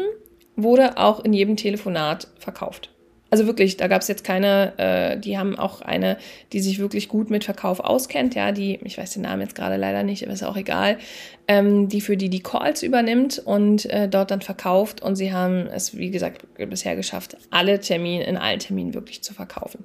[0.56, 2.90] wurde auch in jedem Telefonat verkauft.
[3.30, 6.18] Also wirklich, da gab es jetzt keine, äh, die haben auch eine,
[6.54, 9.76] die sich wirklich gut mit Verkauf auskennt, ja, die, ich weiß den Namen jetzt gerade
[9.76, 10.98] leider nicht, aber ist auch egal,
[11.48, 15.02] ähm, die für die die Calls übernimmt und äh, dort dann verkauft.
[15.02, 19.34] Und sie haben es, wie gesagt, bisher geschafft, alle Termine, in allen Terminen wirklich zu
[19.34, 19.84] verkaufen.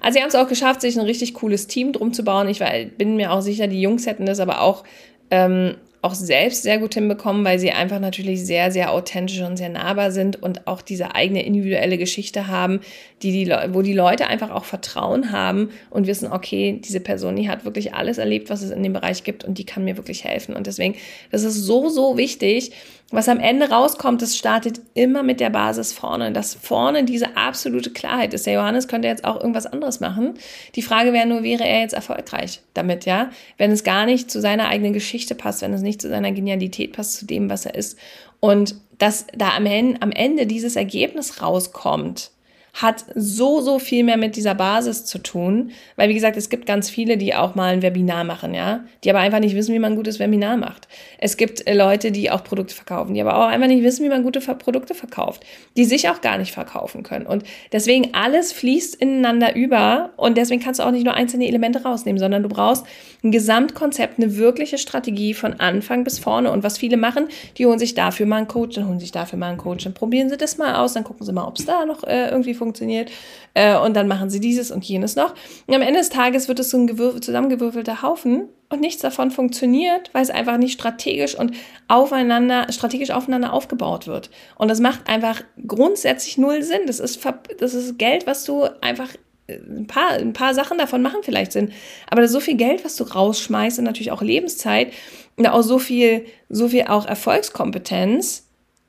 [0.00, 2.48] Also sie haben es auch geschafft, sich ein richtig cooles Team drum zu bauen.
[2.48, 4.84] Ich war, bin mir auch sicher, die Jungs hätten das aber auch
[5.30, 9.70] ähm, auch selbst sehr gut hinbekommen, weil sie einfach natürlich sehr, sehr authentisch und sehr
[9.70, 12.80] nahbar sind und auch diese eigene individuelle Geschichte haben,
[13.22, 17.48] die die wo die Leute einfach auch Vertrauen haben und wissen, okay, diese Person, die
[17.48, 20.24] hat wirklich alles erlebt, was es in dem Bereich gibt und die kann mir wirklich
[20.24, 20.54] helfen.
[20.54, 20.94] Und deswegen,
[21.30, 22.72] das ist so, so wichtig,
[23.10, 26.32] was am Ende rauskommt, das startet immer mit der Basis vorne.
[26.32, 28.46] Dass vorne diese absolute Klarheit ist.
[28.46, 30.34] Der Johannes könnte jetzt auch irgendwas anderes machen.
[30.74, 33.30] Die Frage wäre nur, wäre er jetzt erfolgreich damit, ja?
[33.56, 36.92] Wenn es gar nicht zu seiner eigenen Geschichte passt, wenn es nicht zu seiner Genialität
[36.92, 37.98] passt, zu dem, was er ist.
[38.40, 39.66] Und dass da am
[40.12, 42.30] Ende dieses Ergebnis rauskommt,
[42.74, 45.70] hat so, so viel mehr mit dieser Basis zu tun.
[45.94, 49.10] Weil, wie gesagt, es gibt ganz viele, die auch mal ein Webinar machen, ja, die
[49.10, 50.88] aber einfach nicht wissen, wie man ein gutes Webinar macht.
[51.18, 54.08] Es gibt äh, Leute, die auch Produkte verkaufen, die aber auch einfach nicht wissen, wie
[54.08, 55.44] man gute Produkte verkauft,
[55.76, 57.26] die sich auch gar nicht verkaufen können.
[57.26, 61.84] Und deswegen alles fließt ineinander über und deswegen kannst du auch nicht nur einzelne Elemente
[61.84, 62.84] rausnehmen, sondern du brauchst
[63.22, 66.50] ein Gesamtkonzept, eine wirkliche Strategie von Anfang bis vorne.
[66.50, 69.38] Und was viele machen, die holen sich dafür mal einen Coach, dann holen sich dafür
[69.38, 71.66] mal einen Coach, dann probieren sie das mal aus, dann gucken sie mal, ob es
[71.66, 73.10] da noch äh, irgendwie funktioniert funktioniert.
[73.54, 75.34] Äh, und dann machen sie dieses und jenes noch.
[75.66, 76.88] Und am Ende des Tages wird es so ein
[77.20, 81.52] zusammengewürfelter Haufen und nichts davon funktioniert, weil es einfach nicht strategisch und
[81.88, 84.30] aufeinander, strategisch aufeinander aufgebaut wird.
[84.56, 86.82] Und das macht einfach grundsätzlich null Sinn.
[86.86, 87.20] Das ist,
[87.58, 89.10] das ist Geld, was du einfach
[89.46, 91.72] äh, ein paar, ein paar Sachen davon machen vielleicht Sinn.
[92.10, 94.92] Aber so viel Geld, was du rausschmeißt und natürlich auch Lebenszeit
[95.36, 98.43] und auch so viel, so viel auch Erfolgskompetenz,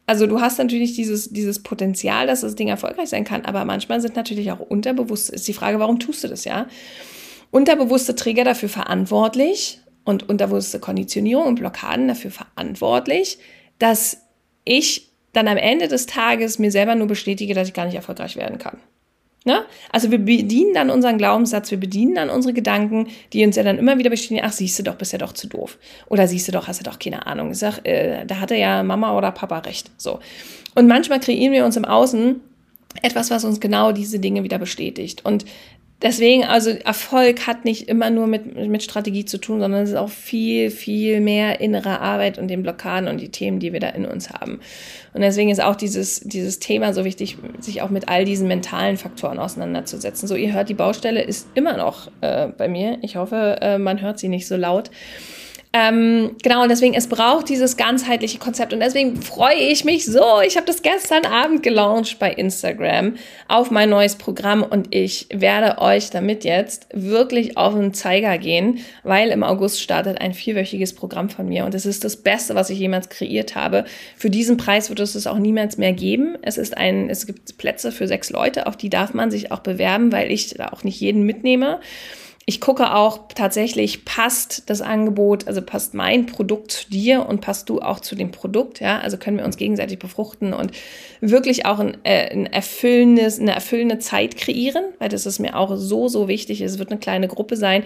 [0.08, 4.02] also du hast natürlich dieses, dieses Potenzial, dass das Ding erfolgreich sein kann, aber manchmal
[4.02, 6.68] sind natürlich auch unterbewusst, ist die Frage, warum tust du das, ja?
[7.52, 13.40] Unterbewusste Trigger dafür verantwortlich und unterbewusste Konditionierung und Blockaden dafür verantwortlich,
[13.80, 14.18] dass
[14.64, 18.36] ich dann am Ende des Tages mir selber nur bestätige, dass ich gar nicht erfolgreich
[18.36, 18.78] werden kann.
[19.46, 19.64] Ne?
[19.92, 23.78] Also wir bedienen dann unseren Glaubenssatz, wir bedienen dann unsere Gedanken, die uns ja dann
[23.78, 25.78] immer wieder bestätigen, ach, siehst du doch, bist ja doch zu doof.
[26.08, 27.52] Oder siehst du doch, hast du doch keine Ahnung.
[27.52, 29.92] Ich sag, äh, da hatte ja Mama oder Papa recht.
[29.98, 30.20] So.
[30.74, 32.42] Und manchmal kreieren wir uns im Außen
[33.04, 35.24] etwas, was uns genau diese Dinge wieder bestätigt.
[35.24, 35.46] Und
[36.02, 39.96] Deswegen, also Erfolg hat nicht immer nur mit, mit Strategie zu tun, sondern es ist
[39.96, 43.90] auch viel, viel mehr innere Arbeit und den Blockaden und die Themen, die wir da
[43.90, 44.60] in uns haben.
[45.14, 48.98] Und deswegen ist auch dieses, dieses Thema so wichtig, sich auch mit all diesen mentalen
[48.98, 50.28] Faktoren auseinanderzusetzen.
[50.28, 52.98] So, ihr hört, die Baustelle ist immer noch äh, bei mir.
[53.02, 54.92] Ich hoffe, äh, man hört sie nicht so laut.
[55.78, 58.72] Ähm, genau, und deswegen, es braucht dieses ganzheitliche Konzept.
[58.72, 60.40] Und deswegen freue ich mich so.
[60.48, 63.16] Ich habe das gestern Abend gelauncht bei Instagram
[63.50, 68.80] auf mein neues Programm und ich werde euch damit jetzt wirklich auf den Zeiger gehen,
[69.04, 72.70] weil im August startet ein vierwöchiges Programm von mir und es ist das Beste, was
[72.70, 73.84] ich jemals kreiert habe.
[74.16, 76.38] Für diesen Preis wird es es auch niemals mehr geben.
[76.42, 79.60] Es ist ein, es gibt Plätze für sechs Leute, auf die darf man sich auch
[79.60, 81.82] bewerben, weil ich da auch nicht jeden mitnehme
[82.48, 87.70] ich gucke auch tatsächlich, passt das Angebot, also passt mein Produkt zu dir und passt
[87.70, 90.72] du auch zu dem Produkt, ja, also können wir uns gegenseitig befruchten und
[91.22, 95.76] wirklich auch ein, äh, ein erfüllendes, eine erfüllende Zeit kreieren, weil das ist mir auch
[95.76, 96.62] so, so wichtig.
[96.62, 97.84] Es wird eine kleine Gruppe sein.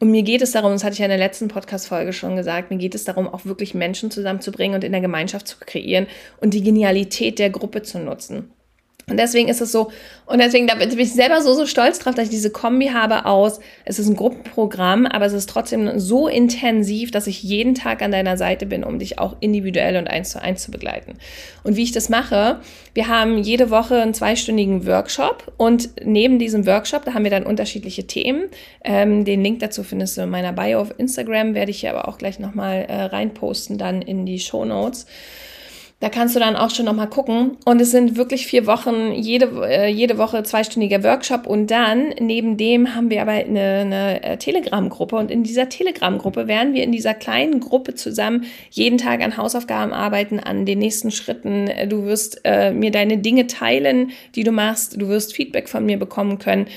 [0.00, 2.70] Und mir geht es darum, das hatte ich ja in der letzten Podcast-Folge schon gesagt,
[2.70, 6.06] mir geht es darum, auch wirklich Menschen zusammenzubringen und in der Gemeinschaft zu kreieren
[6.40, 8.50] und die Genialität der Gruppe zu nutzen.
[9.10, 9.90] Und deswegen ist es so,
[10.26, 13.24] und deswegen da bin ich selber so, so stolz drauf, dass ich diese Kombi habe
[13.24, 18.02] aus, es ist ein Gruppenprogramm, aber es ist trotzdem so intensiv, dass ich jeden Tag
[18.02, 21.14] an deiner Seite bin, um dich auch individuell und eins zu eins zu begleiten.
[21.64, 22.60] Und wie ich das mache,
[22.94, 27.46] wir haben jede Woche einen zweistündigen Workshop und neben diesem Workshop, da haben wir dann
[27.46, 28.48] unterschiedliche Themen.
[28.84, 32.08] Ähm, den Link dazu findest du in meiner Bio auf Instagram, werde ich hier aber
[32.08, 35.06] auch gleich nochmal äh, reinposten dann in die Show Notes.
[36.00, 37.56] Da kannst du dann auch schon nochmal gucken.
[37.64, 41.44] Und es sind wirklich vier Wochen, jede, äh, jede Woche zweistündiger Workshop.
[41.44, 45.16] Und dann, neben dem, haben wir aber eine, eine äh, Telegram-Gruppe.
[45.16, 49.92] Und in dieser Telegram-Gruppe werden wir in dieser kleinen Gruppe zusammen jeden Tag an Hausaufgaben
[49.92, 51.68] arbeiten, an den nächsten Schritten.
[51.88, 55.00] Du wirst äh, mir deine Dinge teilen, die du machst.
[55.00, 56.68] Du wirst Feedback von mir bekommen können.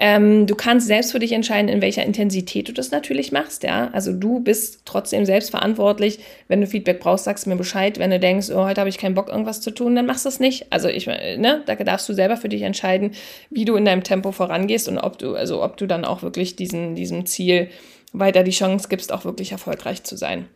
[0.00, 3.90] Ähm, du kannst selbst für dich entscheiden, in welcher Intensität du das natürlich machst, ja.
[3.92, 6.20] Also du bist trotzdem selbst verantwortlich.
[6.46, 7.98] Wenn du Feedback brauchst, sagst du mir Bescheid.
[7.98, 10.28] Wenn du denkst, oh, heute habe ich keinen Bock, irgendwas zu tun, dann machst du
[10.28, 10.72] es nicht.
[10.72, 13.10] Also ich, ne, da darfst du selber für dich entscheiden,
[13.50, 16.54] wie du in deinem Tempo vorangehst und ob du, also ob du dann auch wirklich
[16.54, 17.68] diesen, diesem Ziel
[18.12, 20.46] weiter die Chance gibst, auch wirklich erfolgreich zu sein.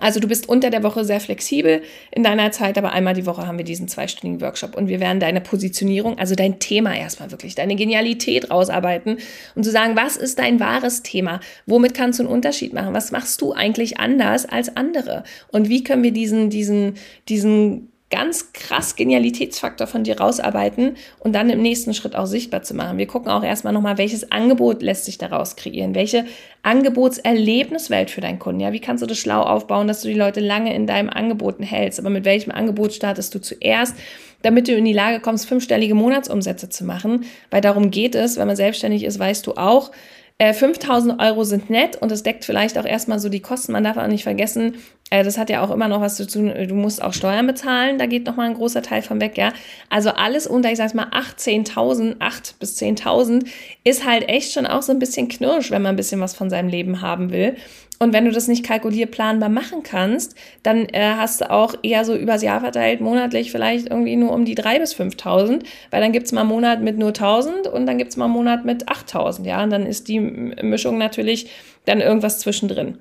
[0.00, 3.46] Also du bist unter der Woche sehr flexibel in deiner Zeit, aber einmal die Woche
[3.46, 7.54] haben wir diesen zweistündigen Workshop und wir werden deine Positionierung, also dein Thema erstmal wirklich,
[7.54, 9.18] deine Genialität rausarbeiten
[9.54, 11.40] und zu sagen, was ist dein wahres Thema?
[11.66, 12.94] Womit kannst du einen Unterschied machen?
[12.94, 15.22] Was machst du eigentlich anders als andere?
[15.52, 16.94] Und wie können wir diesen, diesen,
[17.28, 22.74] diesen ganz krass Genialitätsfaktor von dir rausarbeiten und dann im nächsten Schritt auch sichtbar zu
[22.74, 22.98] machen.
[22.98, 26.24] Wir gucken auch erstmal nochmal, welches Angebot lässt sich daraus kreieren, welche
[26.62, 28.60] Angebotserlebniswelt für deinen Kunden.
[28.60, 31.64] Ja, wie kannst du das schlau aufbauen, dass du die Leute lange in deinem Angeboten
[31.64, 31.98] hältst?
[31.98, 33.96] Aber mit welchem Angebot startest du zuerst?
[34.42, 38.46] damit du in die Lage kommst, fünfstellige Monatsumsätze zu machen, weil darum geht es, wenn
[38.46, 39.90] man selbstständig ist, weißt du auch,
[40.38, 43.72] 5000 äh, Euro sind nett und es deckt vielleicht auch erstmal so die Kosten.
[43.72, 44.74] Man darf auch nicht vergessen,
[45.10, 46.52] äh, das hat ja auch immer noch was zu tun.
[46.68, 49.52] Du musst auch Steuern bezahlen, da geht nochmal ein großer Teil von weg, ja.
[49.88, 53.46] Also alles unter, ich sag's mal, 8, 10.000, 8 bis 10.000
[53.84, 56.50] ist halt echt schon auch so ein bisschen knirsch, wenn man ein bisschen was von
[56.50, 57.56] seinem Leben haben will.
[57.98, 62.14] Und wenn du das nicht kalkulierplanbar machen kannst, dann äh, hast du auch eher so
[62.14, 66.32] übers Jahr verteilt, monatlich vielleicht irgendwie nur um die 3.000 bis 5.000, weil dann gibt's
[66.32, 69.62] mal einen Monat mit nur 1.000 und dann gibt's mal einen Monat mit 8.000, ja.
[69.62, 71.50] Und dann ist die Mischung natürlich
[71.86, 72.98] dann irgendwas zwischendrin.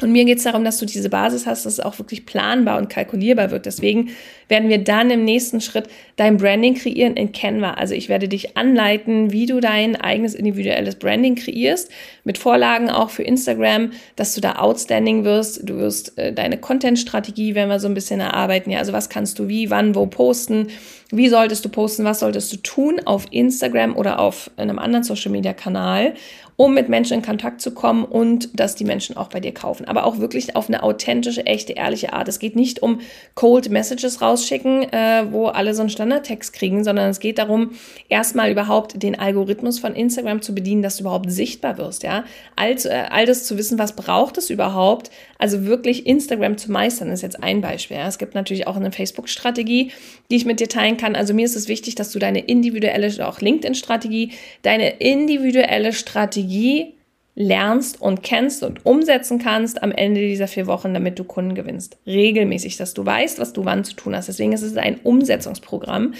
[0.00, 2.78] Und mir geht es darum, dass du diese Basis hast, dass es auch wirklich planbar
[2.78, 3.66] und kalkulierbar wird.
[3.66, 4.10] Deswegen
[4.48, 7.74] werden wir dann im nächsten Schritt dein Branding kreieren in Canva.
[7.74, 11.90] Also ich werde dich anleiten, wie du dein eigenes individuelles Branding kreierst,
[12.24, 15.68] mit Vorlagen auch für Instagram, dass du da outstanding wirst.
[15.68, 18.70] Du wirst äh, deine Content-Strategie, wenn wir so ein bisschen erarbeiten.
[18.70, 20.68] Ja, also was kannst du wie, wann, wo posten?
[21.10, 22.04] Wie solltest du posten?
[22.04, 26.14] Was solltest du tun auf Instagram oder auf einem anderen Social-Media-Kanal?
[26.56, 29.86] Um mit Menschen in Kontakt zu kommen und dass die Menschen auch bei dir kaufen.
[29.86, 32.28] Aber auch wirklich auf eine authentische, echte, ehrliche Art.
[32.28, 33.00] Es geht nicht um
[33.34, 37.70] Cold Messages rausschicken, äh, wo alle so einen Standardtext kriegen, sondern es geht darum,
[38.08, 42.24] erstmal überhaupt den Algorithmus von Instagram zu bedienen, dass du überhaupt sichtbar wirst, ja.
[42.56, 47.10] All, äh, all das zu wissen, was braucht es überhaupt, also wirklich Instagram zu meistern,
[47.10, 47.96] ist jetzt ein Beispiel.
[47.96, 48.06] Ja.
[48.06, 49.90] Es gibt natürlich auch eine Facebook-Strategie,
[50.30, 51.16] die ich mit dir teilen kann.
[51.16, 56.43] Also mir ist es wichtig, dass du deine individuelle, auch LinkedIn-Strategie, deine individuelle Strategie
[57.34, 61.98] lernst und kennst und umsetzen kannst am Ende dieser vier Wochen, damit du Kunden gewinnst.
[62.06, 64.28] Regelmäßig, dass du weißt, was du wann zu tun hast.
[64.28, 66.14] Deswegen ist es ein Umsetzungsprogramm,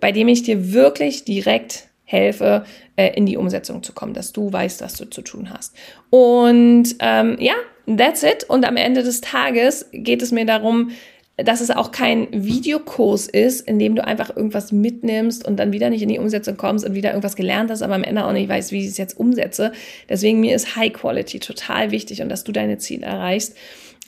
[0.00, 2.64] bei dem ich dir wirklich direkt helfe,
[2.96, 5.76] äh, in die Umsetzung zu kommen, dass du weißt, was du zu tun hast.
[6.10, 7.54] Und ähm, ja,
[7.86, 8.44] that's it.
[8.48, 10.90] Und am Ende des Tages geht es mir darum,
[11.38, 15.88] dass es auch kein Videokurs ist, in dem du einfach irgendwas mitnimmst und dann wieder
[15.88, 18.48] nicht in die Umsetzung kommst und wieder irgendwas gelernt hast, aber am Ende auch nicht
[18.48, 19.72] weißt, wie ich es jetzt umsetze.
[20.08, 23.56] Deswegen mir ist High Quality total wichtig und dass du deine Ziele erreichst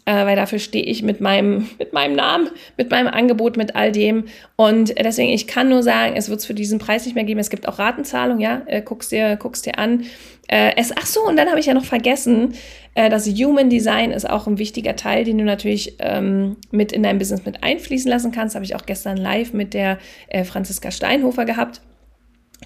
[0.05, 3.93] äh, weil dafür stehe ich mit meinem, mit meinem Namen, mit meinem Angebot, mit all
[3.93, 4.25] dem.
[4.57, 7.41] Und deswegen, ich kann nur sagen, es wird es für diesen Preis nicht mehr geben.
[7.41, 10.05] Es gibt auch Ratenzahlung, ja, äh, guck's dir, guck's dir an.
[10.49, 12.55] Äh, es, ach so, und dann habe ich ja noch vergessen,
[12.95, 17.03] äh, das Human Design ist auch ein wichtiger Teil, den du natürlich ähm, mit in
[17.03, 18.57] dein Business mit einfließen lassen kannst.
[18.57, 21.81] Habe ich auch gestern live mit der äh, Franziska Steinhofer gehabt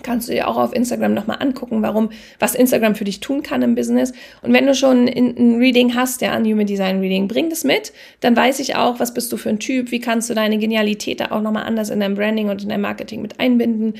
[0.02, 3.62] kannst du dir auch auf Instagram nochmal angucken, warum, was Instagram für dich tun kann
[3.62, 4.12] im Business.
[4.42, 7.92] Und wenn du schon ein Reading hast, ja, ein Human Design Reading, bring das mit,
[8.20, 11.20] dann weiß ich auch, was bist du für ein Typ, wie kannst du deine Genialität
[11.20, 13.94] da auch nochmal anders in dein Branding und in dein Marketing mit einbinden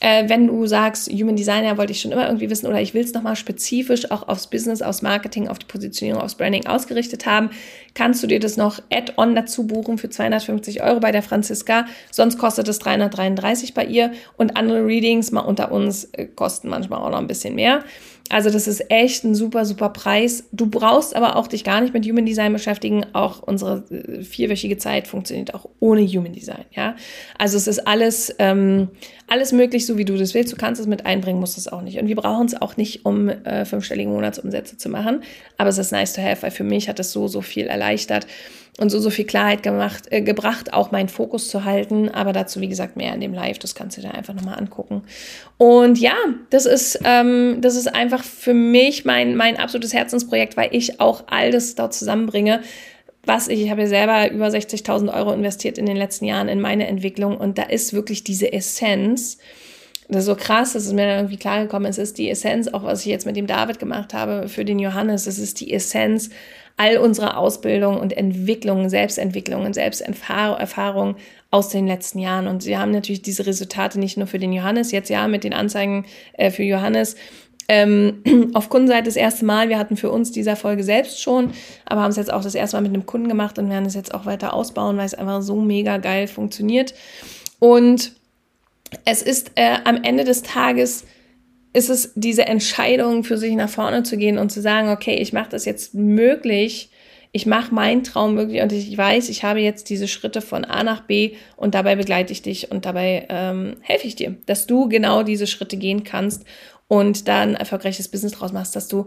[0.00, 3.02] äh, wenn du sagst, Human Designer wollte ich schon immer irgendwie wissen oder ich will
[3.02, 7.50] es nochmal spezifisch auch aufs Business, aufs Marketing, auf die Positionierung, aufs Branding ausgerichtet haben,
[7.94, 11.86] kannst du dir das noch Add-on dazu buchen für 250 Euro bei der Franziska.
[12.10, 17.00] Sonst kostet es 333 bei ihr und andere Readings mal unter uns äh, kosten manchmal
[17.00, 17.82] auch noch ein bisschen mehr.
[18.30, 20.44] Also das ist echt ein super, super Preis.
[20.52, 23.06] Du brauchst aber auch dich gar nicht mit Human Design beschäftigen.
[23.14, 26.64] Auch unsere äh, vierwöchige Zeit funktioniert auch ohne Human Design.
[26.72, 26.94] Ja,
[27.38, 28.88] also es ist alles, ähm,
[29.28, 30.52] alles möglich, so wie du das willst.
[30.52, 31.98] Du kannst es mit einbringen, musst es auch nicht.
[31.98, 35.22] Und wir brauchen es auch nicht, um äh, fünfstellige Monatsumsätze zu machen.
[35.56, 38.26] Aber es ist nice to have, weil für mich hat es so, so viel erleichtert
[38.78, 42.08] und so, so viel Klarheit gemacht, äh, gebracht, auch meinen Fokus zu halten.
[42.08, 43.58] Aber dazu, wie gesagt, mehr in dem Live.
[43.58, 45.02] Das kannst du dir einfach nochmal angucken.
[45.56, 46.14] Und ja,
[46.50, 51.24] das ist, ähm, das ist einfach für mich mein, mein absolutes Herzensprojekt, weil ich auch
[51.26, 52.60] all das dort zusammenbringe.
[53.24, 56.60] Was ich, ich habe ja selber über 60.000 Euro investiert in den letzten Jahren in
[56.60, 59.38] meine Entwicklung und da ist wirklich diese Essenz,
[60.08, 62.68] das ist so krass, dass es mir dann irgendwie klar gekommen ist, ist die Essenz,
[62.68, 65.74] auch was ich jetzt mit dem David gemacht habe für den Johannes, das ist die
[65.74, 66.30] Essenz
[66.78, 71.16] all unserer Ausbildung und Entwicklung, Selbstentwicklung und Selbsterfahrung
[71.50, 72.46] aus den letzten Jahren.
[72.46, 75.52] Und sie haben natürlich diese Resultate nicht nur für den Johannes, jetzt ja mit den
[75.52, 77.16] Anzeigen äh, für Johannes,
[77.68, 78.22] ähm,
[78.54, 79.68] auf Kundenseite das erste Mal.
[79.68, 81.50] Wir hatten für uns dieser Folge selbst schon,
[81.84, 83.94] aber haben es jetzt auch das erste Mal mit einem Kunden gemacht und werden es
[83.94, 86.94] jetzt auch weiter ausbauen, weil es einfach so mega geil funktioniert.
[87.58, 88.12] Und
[89.04, 91.04] es ist äh, am Ende des Tages
[91.72, 95.32] ist es diese Entscheidung für sich nach vorne zu gehen und zu sagen, okay, ich
[95.32, 96.90] mache das jetzt möglich,
[97.32, 100.82] ich mache meinen Traum möglich und ich weiß, ich habe jetzt diese Schritte von A
[100.82, 104.88] nach B und dabei begleite ich dich und dabei ähm, helfe ich dir, dass du
[104.88, 106.44] genau diese Schritte gehen kannst
[106.88, 109.06] und da ein erfolgreiches Business draus machst, dass du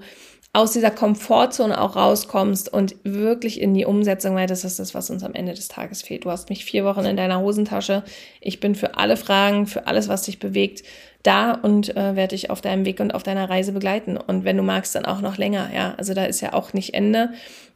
[0.54, 5.10] aus dieser Komfortzone auch rauskommst und wirklich in die Umsetzung, weil das ist das, was
[5.10, 6.26] uns am Ende des Tages fehlt.
[6.26, 8.04] Du hast mich vier Wochen in deiner Hosentasche.
[8.42, 10.84] Ich bin für alle Fragen, für alles, was dich bewegt,
[11.24, 14.18] da und äh, werde dich auf deinem Weg und auf deiner Reise begleiten.
[14.18, 15.70] Und wenn du magst, dann auch noch länger.
[15.74, 17.30] Ja, also da ist ja auch nicht Ende,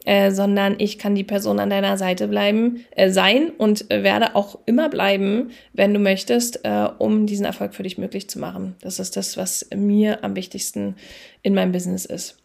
[0.03, 4.36] äh, sondern ich kann die Person an deiner Seite bleiben, äh, sein und äh, werde
[4.36, 8.76] auch immer bleiben, wenn du möchtest, äh, um diesen Erfolg für dich möglich zu machen.
[8.82, 10.95] Das ist das, was mir am wichtigsten
[11.41, 12.38] in meinem Business ist.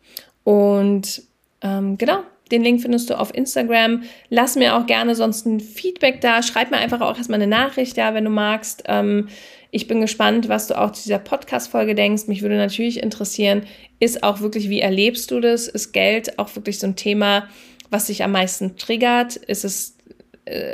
[0.44, 1.22] Und
[1.62, 4.02] ähm, genau, den Link findest du auf Instagram.
[4.28, 6.42] Lass mir auch gerne sonst ein Feedback da.
[6.42, 8.82] Schreib mir einfach auch erstmal eine Nachricht, ja, wenn du magst.
[8.86, 9.28] Ähm,
[9.70, 12.26] ich bin gespannt, was du auch zu dieser Podcast-Folge denkst.
[12.26, 13.62] Mich würde natürlich interessieren,
[14.00, 15.68] ist auch wirklich, wie erlebst du das?
[15.68, 17.46] Ist Geld auch wirklich so ein Thema,
[17.88, 19.36] was dich am meisten triggert?
[19.36, 19.96] Ist es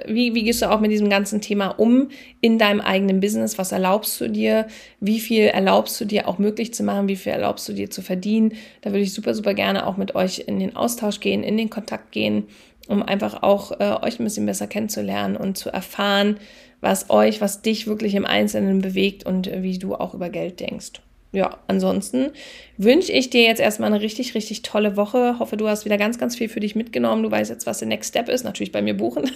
[0.06, 2.08] wie, wie gehst du auch mit diesem ganzen Thema um
[2.40, 3.58] in deinem eigenen Business?
[3.58, 4.66] Was erlaubst du dir?
[5.00, 7.08] Wie viel erlaubst du dir auch möglich zu machen?
[7.08, 8.54] Wie viel erlaubst du dir zu verdienen?
[8.82, 11.70] Da würde ich super, super gerne auch mit euch in den Austausch gehen, in den
[11.70, 12.44] Kontakt gehen,
[12.88, 16.38] um einfach auch äh, euch ein bisschen besser kennenzulernen und zu erfahren,
[16.80, 20.60] was euch, was dich wirklich im Einzelnen bewegt und äh, wie du auch über Geld
[20.60, 21.00] denkst
[21.32, 22.30] ja, ansonsten
[22.78, 25.38] wünsche ich dir jetzt erstmal eine richtig, richtig tolle Woche.
[25.38, 27.22] Hoffe, du hast wieder ganz, ganz viel für dich mitgenommen.
[27.22, 28.44] Du weißt jetzt, was der Next Step ist.
[28.44, 29.30] Natürlich bei mir buchen.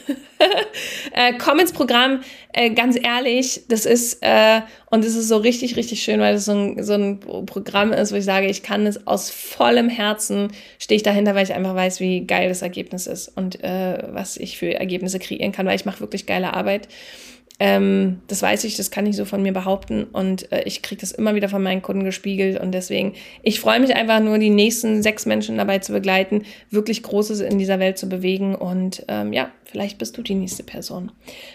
[1.12, 2.20] äh, komm ins Programm.
[2.53, 4.61] Äh, ganz ehrlich, das ist, äh,
[4.91, 8.12] und es ist so richtig, richtig schön, weil das so ein, so ein Programm ist,
[8.12, 11.74] wo ich sage, ich kann es aus vollem Herzen, stehe ich dahinter, weil ich einfach
[11.74, 15.76] weiß, wie geil das Ergebnis ist und äh, was ich für Ergebnisse kreieren kann, weil
[15.76, 16.88] ich mache wirklich geile Arbeit.
[17.62, 21.02] Ähm, das weiß ich, das kann ich so von mir behaupten und äh, ich kriege
[21.02, 24.48] das immer wieder von meinen Kunden gespiegelt und deswegen, ich freue mich einfach nur, die
[24.48, 29.34] nächsten sechs Menschen dabei zu begleiten, wirklich Großes in dieser Welt zu bewegen und ähm,
[29.34, 31.12] ja, vielleicht bist du die nächste Person.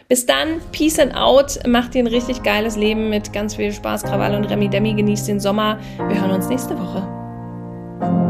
[0.08, 4.04] Bis dann, Peace and Out, mach dir ein richtig geiles Leben mit ganz viel Spaß,
[4.04, 5.80] Krawall und Remi Demi, genieß den Sommer.
[5.98, 8.25] Wir hören uns nächste Woche.